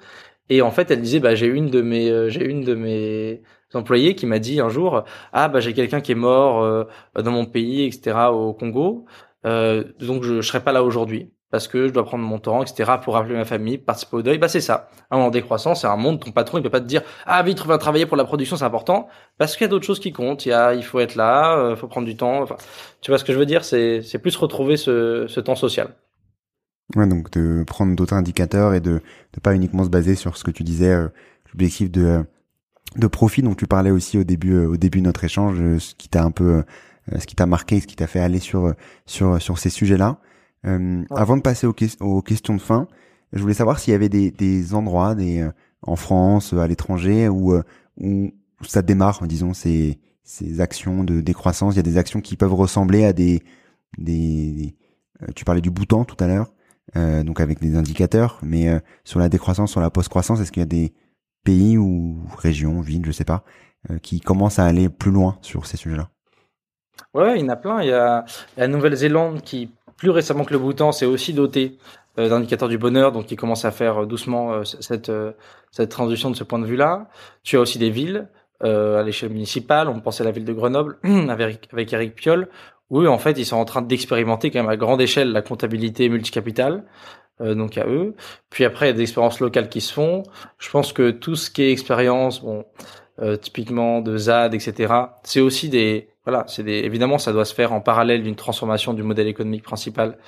[0.48, 3.42] Et en fait, elle disait, bah j'ai une de mes, euh, j'ai une de mes
[3.74, 7.46] employés qui m'a dit un jour, ah bah j'ai quelqu'un qui est mort dans mon
[7.46, 8.16] pays, etc.
[8.32, 9.04] au Congo,
[9.44, 12.92] donc je, je serai pas là aujourd'hui parce que je dois prendre mon temps, etc.,
[13.02, 14.38] pour rappeler ma famille, participer au deuil.
[14.38, 14.88] Bah, c'est ça.
[15.10, 17.58] Un monde décroissant, c'est un monde, ton patron, il peut pas te dire, ah, vite,
[17.58, 19.08] reviens travailler pour la production, c'est important.
[19.36, 20.46] Parce qu'il y a d'autres choses qui comptent.
[20.46, 22.44] Il y a, il faut être là, il euh, faut prendre du temps.
[23.00, 23.64] Tu vois ce que je veux dire?
[23.64, 25.94] C'est, c'est plus retrouver ce, ce temps social.
[26.96, 29.00] Ouais, donc de prendre d'autres indicateurs et de,
[29.32, 31.08] de pas uniquement se baser sur ce que tu disais, euh,
[31.52, 32.24] l'objectif de,
[32.96, 35.94] de profit dont tu parlais aussi au début, euh, au début de notre échange, ce
[35.96, 36.62] qui t'a un peu,
[37.18, 38.74] ce qui t'a marqué, ce qui t'a fait aller sur,
[39.06, 40.18] sur, sur ces sujets-là.
[40.66, 42.86] Euh, avant de passer aux, aux, questions de fin,
[43.32, 45.50] je voulais savoir s'il y avait des, des endroits, des euh,
[45.82, 47.62] en France, à l'étranger, où, euh,
[47.98, 48.32] où
[48.62, 51.74] ça démarre, disons, ces, ces actions de décroissance.
[51.74, 53.42] Il y a des actions qui peuvent ressembler à des,
[53.96, 54.76] des,
[55.34, 56.52] tu parlais du bouton tout à l'heure,
[56.96, 58.68] euh, donc avec des indicateurs, mais
[59.04, 60.92] sur la décroissance, sur la post-croissance, est-ce qu'il y a des
[61.44, 63.44] pays ou régions, villes, je sais pas,
[64.02, 66.10] qui commencent à aller plus loin sur ces sujets-là?
[67.14, 67.82] Ouais, il y en a plein.
[67.82, 68.24] Il y a
[68.56, 69.70] la Nouvelle-Zélande qui
[70.00, 71.76] plus récemment que le Bhoutan, c'est aussi doté
[72.18, 75.12] euh, d'indicateurs du bonheur, donc qui commence à faire euh, doucement euh, cette
[75.70, 77.08] cette transition de ce point de vue-là.
[77.42, 78.28] Tu as aussi des villes
[78.62, 79.88] à l'échelle municipale.
[79.88, 80.98] On pensait à la ville de Grenoble
[81.28, 82.48] avec avec Eric Piolle,
[82.88, 86.08] où en fait ils sont en train d'expérimenter quand même à grande échelle la comptabilité
[86.08, 86.84] multicapitale.
[87.40, 88.14] donc à eux.
[88.48, 90.22] Puis après, il y a des expériences locales qui se font.
[90.58, 92.64] Je pense que tout ce qui est expérience, bon,
[93.40, 94.92] typiquement de ZAD, etc.,
[95.24, 98.94] c'est aussi des, voilà, c'est des, évidemment, ça doit se faire en parallèle d'une transformation
[98.94, 100.18] du modèle économique principal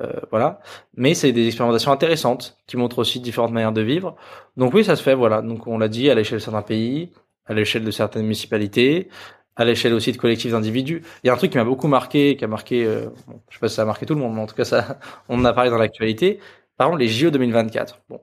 [0.00, 0.60] euh, voilà.
[0.96, 4.16] Mais c'est des expérimentations intéressantes qui montrent aussi différentes manières de vivre.
[4.56, 5.42] Donc oui, ça se fait, voilà.
[5.42, 7.12] Donc on l'a dit à l'échelle de certains pays,
[7.46, 9.08] à l'échelle de certaines municipalités,
[9.56, 11.02] à l'échelle aussi de collectifs d'individus.
[11.22, 13.08] Il y a un truc qui m'a beaucoup marqué, qui a marqué, euh,
[13.48, 14.98] je sais pas si ça a marqué tout le monde, mais en tout cas ça,
[15.28, 16.40] on en a parlé dans l'actualité.
[16.76, 18.00] Par exemple, les JO 2024.
[18.08, 18.20] Bon,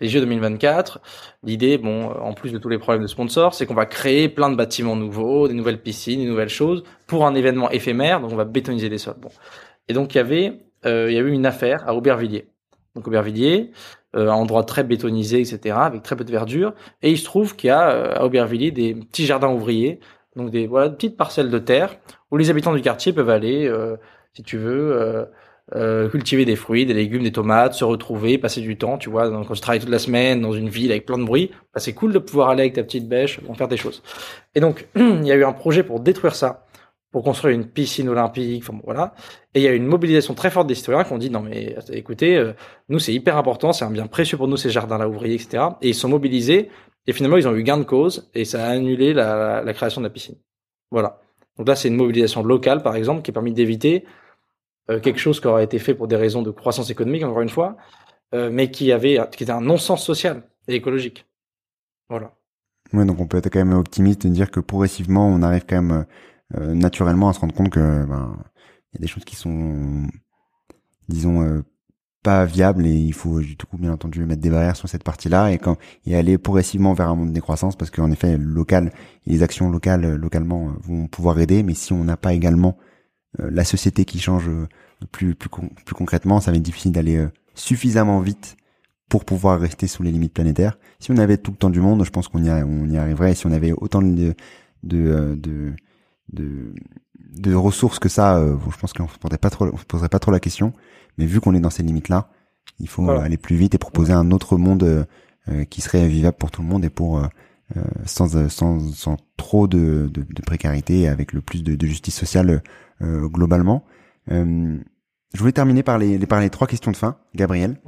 [0.00, 1.00] les JO 2024,
[1.42, 4.50] l'idée, bon, en plus de tous les problèmes de sponsors, c'est qu'on va créer plein
[4.50, 8.20] de bâtiments nouveaux, des nouvelles piscines, des nouvelles choses pour un événement éphémère.
[8.20, 9.16] Donc on va bétoniser les sols.
[9.20, 9.30] Bon,
[9.88, 12.48] et donc il y avait euh, il y a eu une affaire à Aubervilliers.
[12.94, 13.70] Donc Aubervilliers,
[14.16, 16.74] euh, un endroit très bétonisé, etc., avec très peu de verdure.
[17.02, 20.00] Et il se trouve qu'il y a euh, à Aubervilliers des petits jardins ouvriers,
[20.34, 21.96] donc des voilà petites parcelles de terre
[22.30, 23.96] où les habitants du quartier peuvent aller, euh,
[24.34, 25.26] si tu veux,
[25.74, 29.28] euh, cultiver des fruits, des légumes, des tomates, se retrouver, passer du temps, tu vois.
[29.28, 31.80] Donc, quand je travaille toute la semaine dans une ville avec plein de bruit, bah,
[31.80, 34.02] c'est cool de pouvoir aller avec ta petite bêche, en faire des choses.
[34.54, 36.66] Et donc, il y a eu un projet pour détruire ça
[37.12, 38.62] pour construire une piscine olympique.
[38.66, 39.14] Enfin, voilà.
[39.54, 41.76] Et il y a une mobilisation très forte des citoyens qui ont dit non mais
[41.92, 42.52] écoutez, euh,
[42.88, 45.64] nous c'est hyper important, c'est un bien précieux pour nous ces jardins-là ouvriers, etc.
[45.82, 46.70] Et ils sont mobilisés
[47.06, 50.00] et finalement ils ont eu gain de cause et ça a annulé la, la création
[50.00, 50.36] de la piscine.
[50.90, 51.20] Voilà.
[51.58, 54.04] Donc là c'est une mobilisation locale par exemple qui a permis d'éviter
[54.88, 57.76] quelque chose qui aurait été fait pour des raisons de croissance économique encore une fois,
[58.34, 61.26] euh, mais qui avait qui était un non-sens social et écologique.
[62.08, 62.34] Voilà.
[62.92, 65.80] Ouais, donc on peut être quand même optimiste et dire que progressivement on arrive quand
[65.80, 66.06] même
[66.56, 68.36] euh, naturellement à se rendre compte que ben
[68.92, 70.08] il y a des choses qui sont
[71.08, 71.62] disons euh,
[72.22, 75.52] pas viables et il faut du coup bien entendu mettre des barrières sur cette partie-là
[75.52, 78.92] et quand et aller progressivement vers un monde de décroissance parce qu'en effet local
[79.26, 82.76] les actions locales euh, localement vont pouvoir aider mais si on n'a pas également
[83.38, 84.50] la société qui change
[85.12, 88.56] plus plus plus concrètement ça va être difficile d'aller suffisamment vite
[89.10, 90.78] pour pouvoir rester sous les limites planétaires.
[91.00, 93.34] Si on avait tout le temps du monde, je pense qu'on y, on y arriverait.
[93.34, 94.34] Si on avait autant de,
[94.84, 95.74] de, de,
[96.32, 96.74] de,
[97.36, 100.20] de ressources que ça, euh, je pense qu'on ne pas trop, on se poserait pas
[100.20, 100.72] trop la question.
[101.18, 102.30] Mais vu qu'on est dans ces limites-là,
[102.78, 105.06] il faut aller plus vite et proposer un autre monde
[105.48, 107.26] euh, qui serait vivable pour tout le monde et pour euh,
[108.04, 112.62] sans, sans, sans trop de, de, de, précarité, avec le plus de, de justice sociale
[113.00, 113.84] globalement.
[114.28, 117.80] je voulais terminer par les, par les trois questions de fin, Gabriel.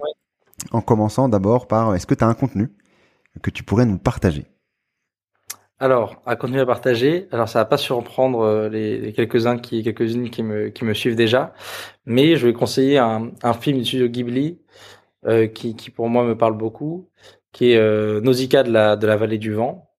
[0.71, 2.71] En commençant d'abord par, est-ce que tu as un contenu
[3.43, 4.47] que tu pourrais nous partager?
[5.83, 7.27] Alors, à continuer à partager.
[7.33, 11.17] Alors, ça va pas surprendre euh, les, quelques-uns qui, quelques-unes qui me, qui me suivent
[11.17, 11.55] déjà,
[12.07, 14.61] mais je vais conseiller un, un film du studio Ghibli
[15.27, 17.09] euh, qui, qui pour moi me parle beaucoup,
[17.53, 19.91] qui est euh, Nausicaa de la, de la vallée du vent,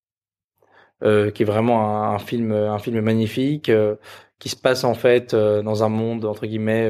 [1.03, 3.95] euh, qui est vraiment un, film, un film magnifique, euh,
[4.39, 6.89] qui se passe en fait dans un monde entre guillemets.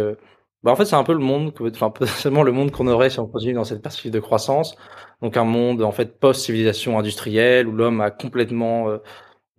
[0.64, 3.20] bah en fait, c'est un peu le monde, enfin seulement le monde qu'on aurait si
[3.20, 4.76] on continue dans cette perspective de croissance
[5.24, 8.98] donc un monde en fait post-civilisation industrielle où l'homme a complètement euh,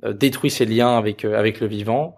[0.04, 2.16] euh, détruit ses liens avec euh, avec le vivant.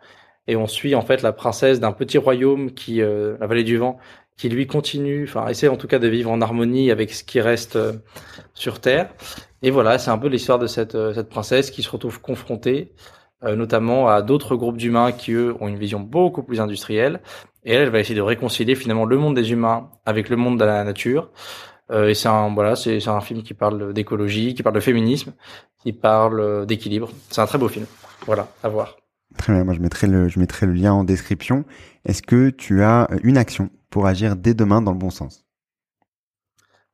[0.48, 3.98] Et on suit en fait la princesse d'un petit royaume qui, la vallée du vent,
[4.36, 7.40] qui lui continue, enfin essaie en tout cas de vivre en harmonie avec ce qui
[7.40, 7.78] reste
[8.54, 9.10] sur Terre.
[9.62, 12.92] Et voilà, c'est un peu l'histoire de cette, cette princesse qui se retrouve confrontée
[13.42, 17.20] notamment à d'autres groupes d'humains qui eux ont une vision beaucoup plus industrielle.
[17.64, 20.58] Et elle, elle va essayer de réconcilier finalement le monde des humains avec le monde
[20.58, 21.30] de la nature.
[21.90, 25.34] Euh, et c'est un voilà, c'est un film qui parle d'écologie, qui parle de féminisme,
[25.82, 27.10] qui parle euh, d'équilibre.
[27.30, 27.86] C'est un très beau film.
[28.26, 28.96] Voilà, à voir.
[29.38, 29.64] Très bien.
[29.64, 31.64] Moi, je mettrai le je mettrai le lien en description.
[32.06, 35.44] Est-ce que tu as une action pour agir dès demain dans le bon sens?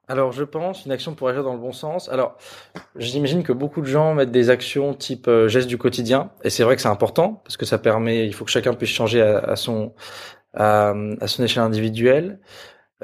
[0.09, 2.09] Alors, je pense une action pour agir dans le bon sens.
[2.09, 2.37] Alors,
[2.97, 6.65] j'imagine que beaucoup de gens mettent des actions type euh, geste du quotidien, et c'est
[6.65, 9.55] vrai que c'est important parce que ça permet, il faut que chacun puisse changer à,
[9.55, 9.95] son
[10.55, 12.41] à, à, son échelle individuelle.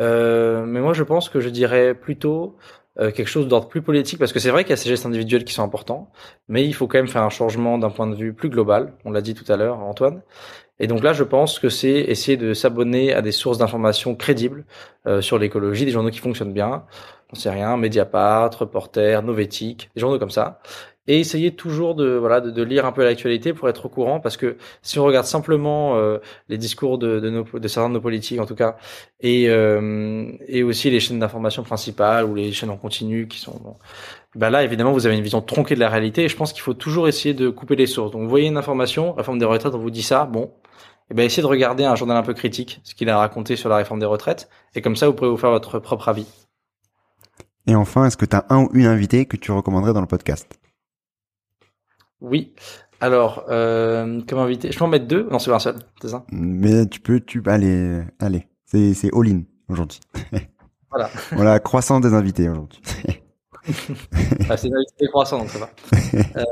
[0.01, 2.57] Euh, mais moi, je pense que je dirais plutôt
[3.01, 5.07] euh, quelque chose d'ordre plus politique, parce que c'est vrai qu'il y a ces gestes
[5.07, 6.11] individuels qui sont importants,
[6.49, 8.95] mais il faut quand même faire un changement d'un point de vue plus global.
[9.05, 10.23] On l'a dit tout à l'heure, Antoine.
[10.81, 14.65] Et donc là, je pense que c'est essayer de s'abonner à des sources d'informations crédibles
[15.07, 16.85] euh, sur l'écologie, des journaux qui fonctionnent bien.
[17.33, 20.61] On sait rien, Mediapart, Reporter, Novétique, des journaux comme ça,
[21.09, 24.21] et essayer toujours de voilà de, de lire un peu l'actualité pour être au courant
[24.21, 26.19] parce que si on regarde simplement euh,
[26.49, 28.77] les discours de, de, nos, de certains de nos politiques en tout cas
[29.21, 33.59] et euh, et aussi les chaînes d'information principales ou les chaînes en continu qui sont
[33.65, 33.75] bon,
[34.35, 36.63] bah là évidemment vous avez une vision tronquée de la réalité et je pense qu'il
[36.63, 39.75] faut toujours essayer de couper les sources donc vous voyez une information réforme des retraites
[39.75, 40.53] on vous dit ça bon
[41.11, 43.69] eh ben essayez de regarder un journal un peu critique ce qu'il a raconté sur
[43.69, 46.27] la réforme des retraites et comme ça vous pourrez vous faire votre propre avis
[47.67, 50.07] et enfin est-ce que tu as un ou une invité que tu recommanderais dans le
[50.07, 50.59] podcast?
[52.21, 52.55] Oui.
[53.01, 55.29] Alors, euh, comme invité, je peux en mettre deux?
[55.31, 56.25] Non, c'est un seul, c'est ça?
[56.33, 60.01] Mais tu peux, tu allez, allez, c'est c'est all in aujourd'hui.
[60.91, 61.11] Voilà.
[61.33, 62.81] voilà, la croissance des invités aujourd'hui.
[64.49, 65.71] ah, c'est une invité croissante, donc ça va.
[66.41, 66.45] Euh,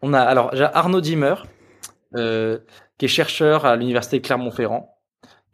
[0.00, 1.34] on a alors Arnaud Dimmer,
[2.14, 2.58] euh,
[2.98, 4.96] qui est chercheur à l'université Clermont-Ferrand,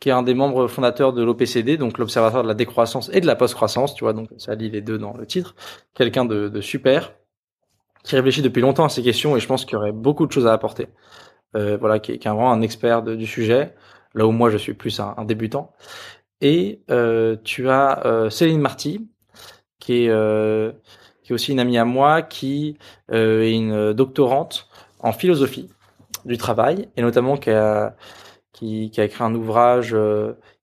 [0.01, 3.27] qui est un des membres fondateurs de l'OPCD, donc l'Observatoire de la décroissance et de
[3.27, 5.55] la post-croissance, tu vois, donc ça lit les deux dans le titre.
[5.95, 7.13] Quelqu'un de, de, super,
[8.03, 10.33] qui réfléchit depuis longtemps à ces questions et je pense qu'il y aurait beaucoup de
[10.33, 10.89] choses à apporter.
[11.55, 13.75] Euh, voilà, qui est, qui est, vraiment un expert du sujet,
[14.15, 15.73] là où moi je suis plus un, un débutant.
[16.43, 19.09] Et euh, tu as euh, Céline Marty,
[19.79, 20.73] qui est, euh,
[21.23, 22.77] qui est aussi une amie à moi, qui
[23.13, 24.69] euh, est une doctorante
[24.99, 25.71] en philosophie
[26.25, 27.95] du travail, et notamment qui a,
[28.61, 29.97] écrit un ouvrage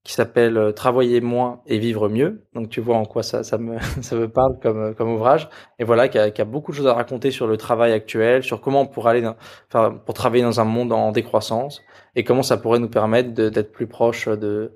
[0.04, 2.46] qui s'appelle Travailler moins et vivre mieux.
[2.54, 5.48] Donc tu vois en quoi ça, me, ça me parle comme, comme ouvrage.
[5.78, 8.60] Et voilà, qui a, a beaucoup de choses à raconter sur le travail actuel, sur
[8.60, 9.30] comment on pourrait aller,
[9.70, 11.82] pour travailler dans un monde en décroissance,
[12.16, 14.72] et comment ça pourrait nous permettre d'être plus proche de,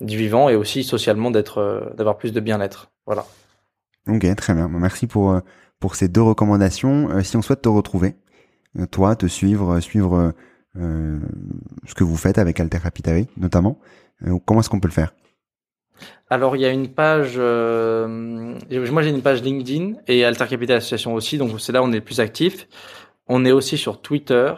[0.00, 2.90] du vivant et aussi socialement d'être, euh, d'avoir plus de bien-être.
[3.06, 3.24] Voilà.
[4.08, 4.68] Ok, très bien.
[4.68, 5.40] Merci pour euh,
[5.78, 7.10] pour ces deux recommandations.
[7.10, 8.16] Euh, si on souhaite te retrouver,
[8.90, 10.32] toi, te suivre, suivre
[10.76, 11.18] euh,
[11.86, 13.78] ce que vous faites avec Alter Capitari, notamment,
[14.44, 15.12] comment est-ce qu'on peut le faire?
[16.30, 18.06] Alors il y a une page, euh,
[18.90, 21.92] moi j'ai une page LinkedIn et Alter Capital Association aussi, donc c'est là où on
[21.92, 22.68] est le plus actif.
[23.26, 24.54] On est aussi sur Twitter,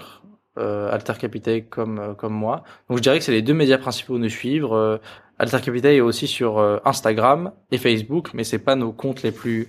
[0.58, 2.62] euh, Alter Capital comme comme moi.
[2.88, 5.00] Donc je dirais que c'est les deux médias principaux nous suivre.
[5.38, 9.32] Alter Capital est aussi sur euh, Instagram et Facebook, mais c'est pas nos comptes les
[9.32, 9.66] plus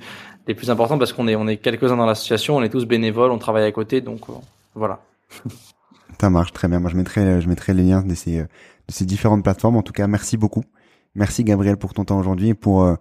[0.48, 3.32] les plus importants parce qu'on est on est quelques-uns dans l'association, on est tous bénévoles,
[3.32, 4.34] on travaille à côté, donc euh,
[4.76, 5.02] voilà.
[6.22, 6.80] Ça marche très bien.
[6.80, 8.48] Moi, je mettrai je mettrai les liens de ces de
[8.91, 9.78] ces différentes plateformes.
[9.78, 10.64] En tout cas, merci beaucoup.
[11.16, 12.96] Merci Gabriel pour ton temps aujourd'hui et pour euh,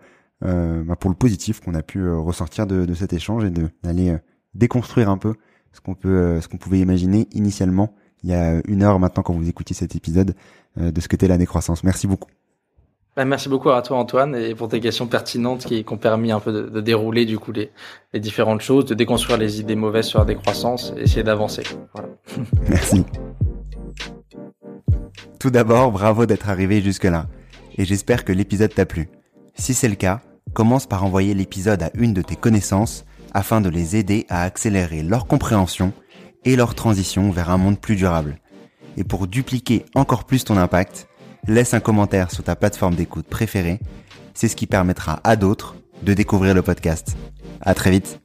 [0.85, 3.51] bah, pour le positif qu'on a pu ressortir de, de, cet échange et
[3.83, 4.17] d'aller
[4.55, 5.35] déconstruire un peu
[5.73, 9.35] ce qu'on peut ce qu'on pouvait imaginer initialement il y a une heure maintenant quand
[9.35, 10.35] vous écoutiez cet épisode
[10.77, 11.85] de ce que la décroissance.
[11.85, 12.31] Merci beaucoup.
[13.15, 16.41] Bah, merci beaucoup à toi Antoine et pour tes questions pertinentes qui, ont permis un
[16.41, 17.71] peu de, dérouler du coup les,
[18.15, 21.63] différentes choses, de déconstruire les idées mauvaises sur la décroissance et essayer d'avancer.
[22.69, 23.05] Merci.
[25.39, 27.27] Tout d'abord, bravo d'être arrivé jusque-là
[27.77, 29.11] et j'espère que l'épisode t'a plu.
[29.57, 30.21] Si c'est le cas,
[30.55, 33.05] commence par envoyer l'épisode à une de tes connaissances
[33.35, 35.93] afin de les aider à accélérer leur compréhension
[36.47, 38.39] et leur transition vers un monde plus durable.
[38.97, 41.09] Et pour dupliquer encore plus ton impact,
[41.49, 43.81] laisse un commentaire sur ta plateforme d'écoute préférée.
[44.35, 47.17] C'est ce qui permettra à d'autres de découvrir le podcast.
[47.61, 48.21] À très vite.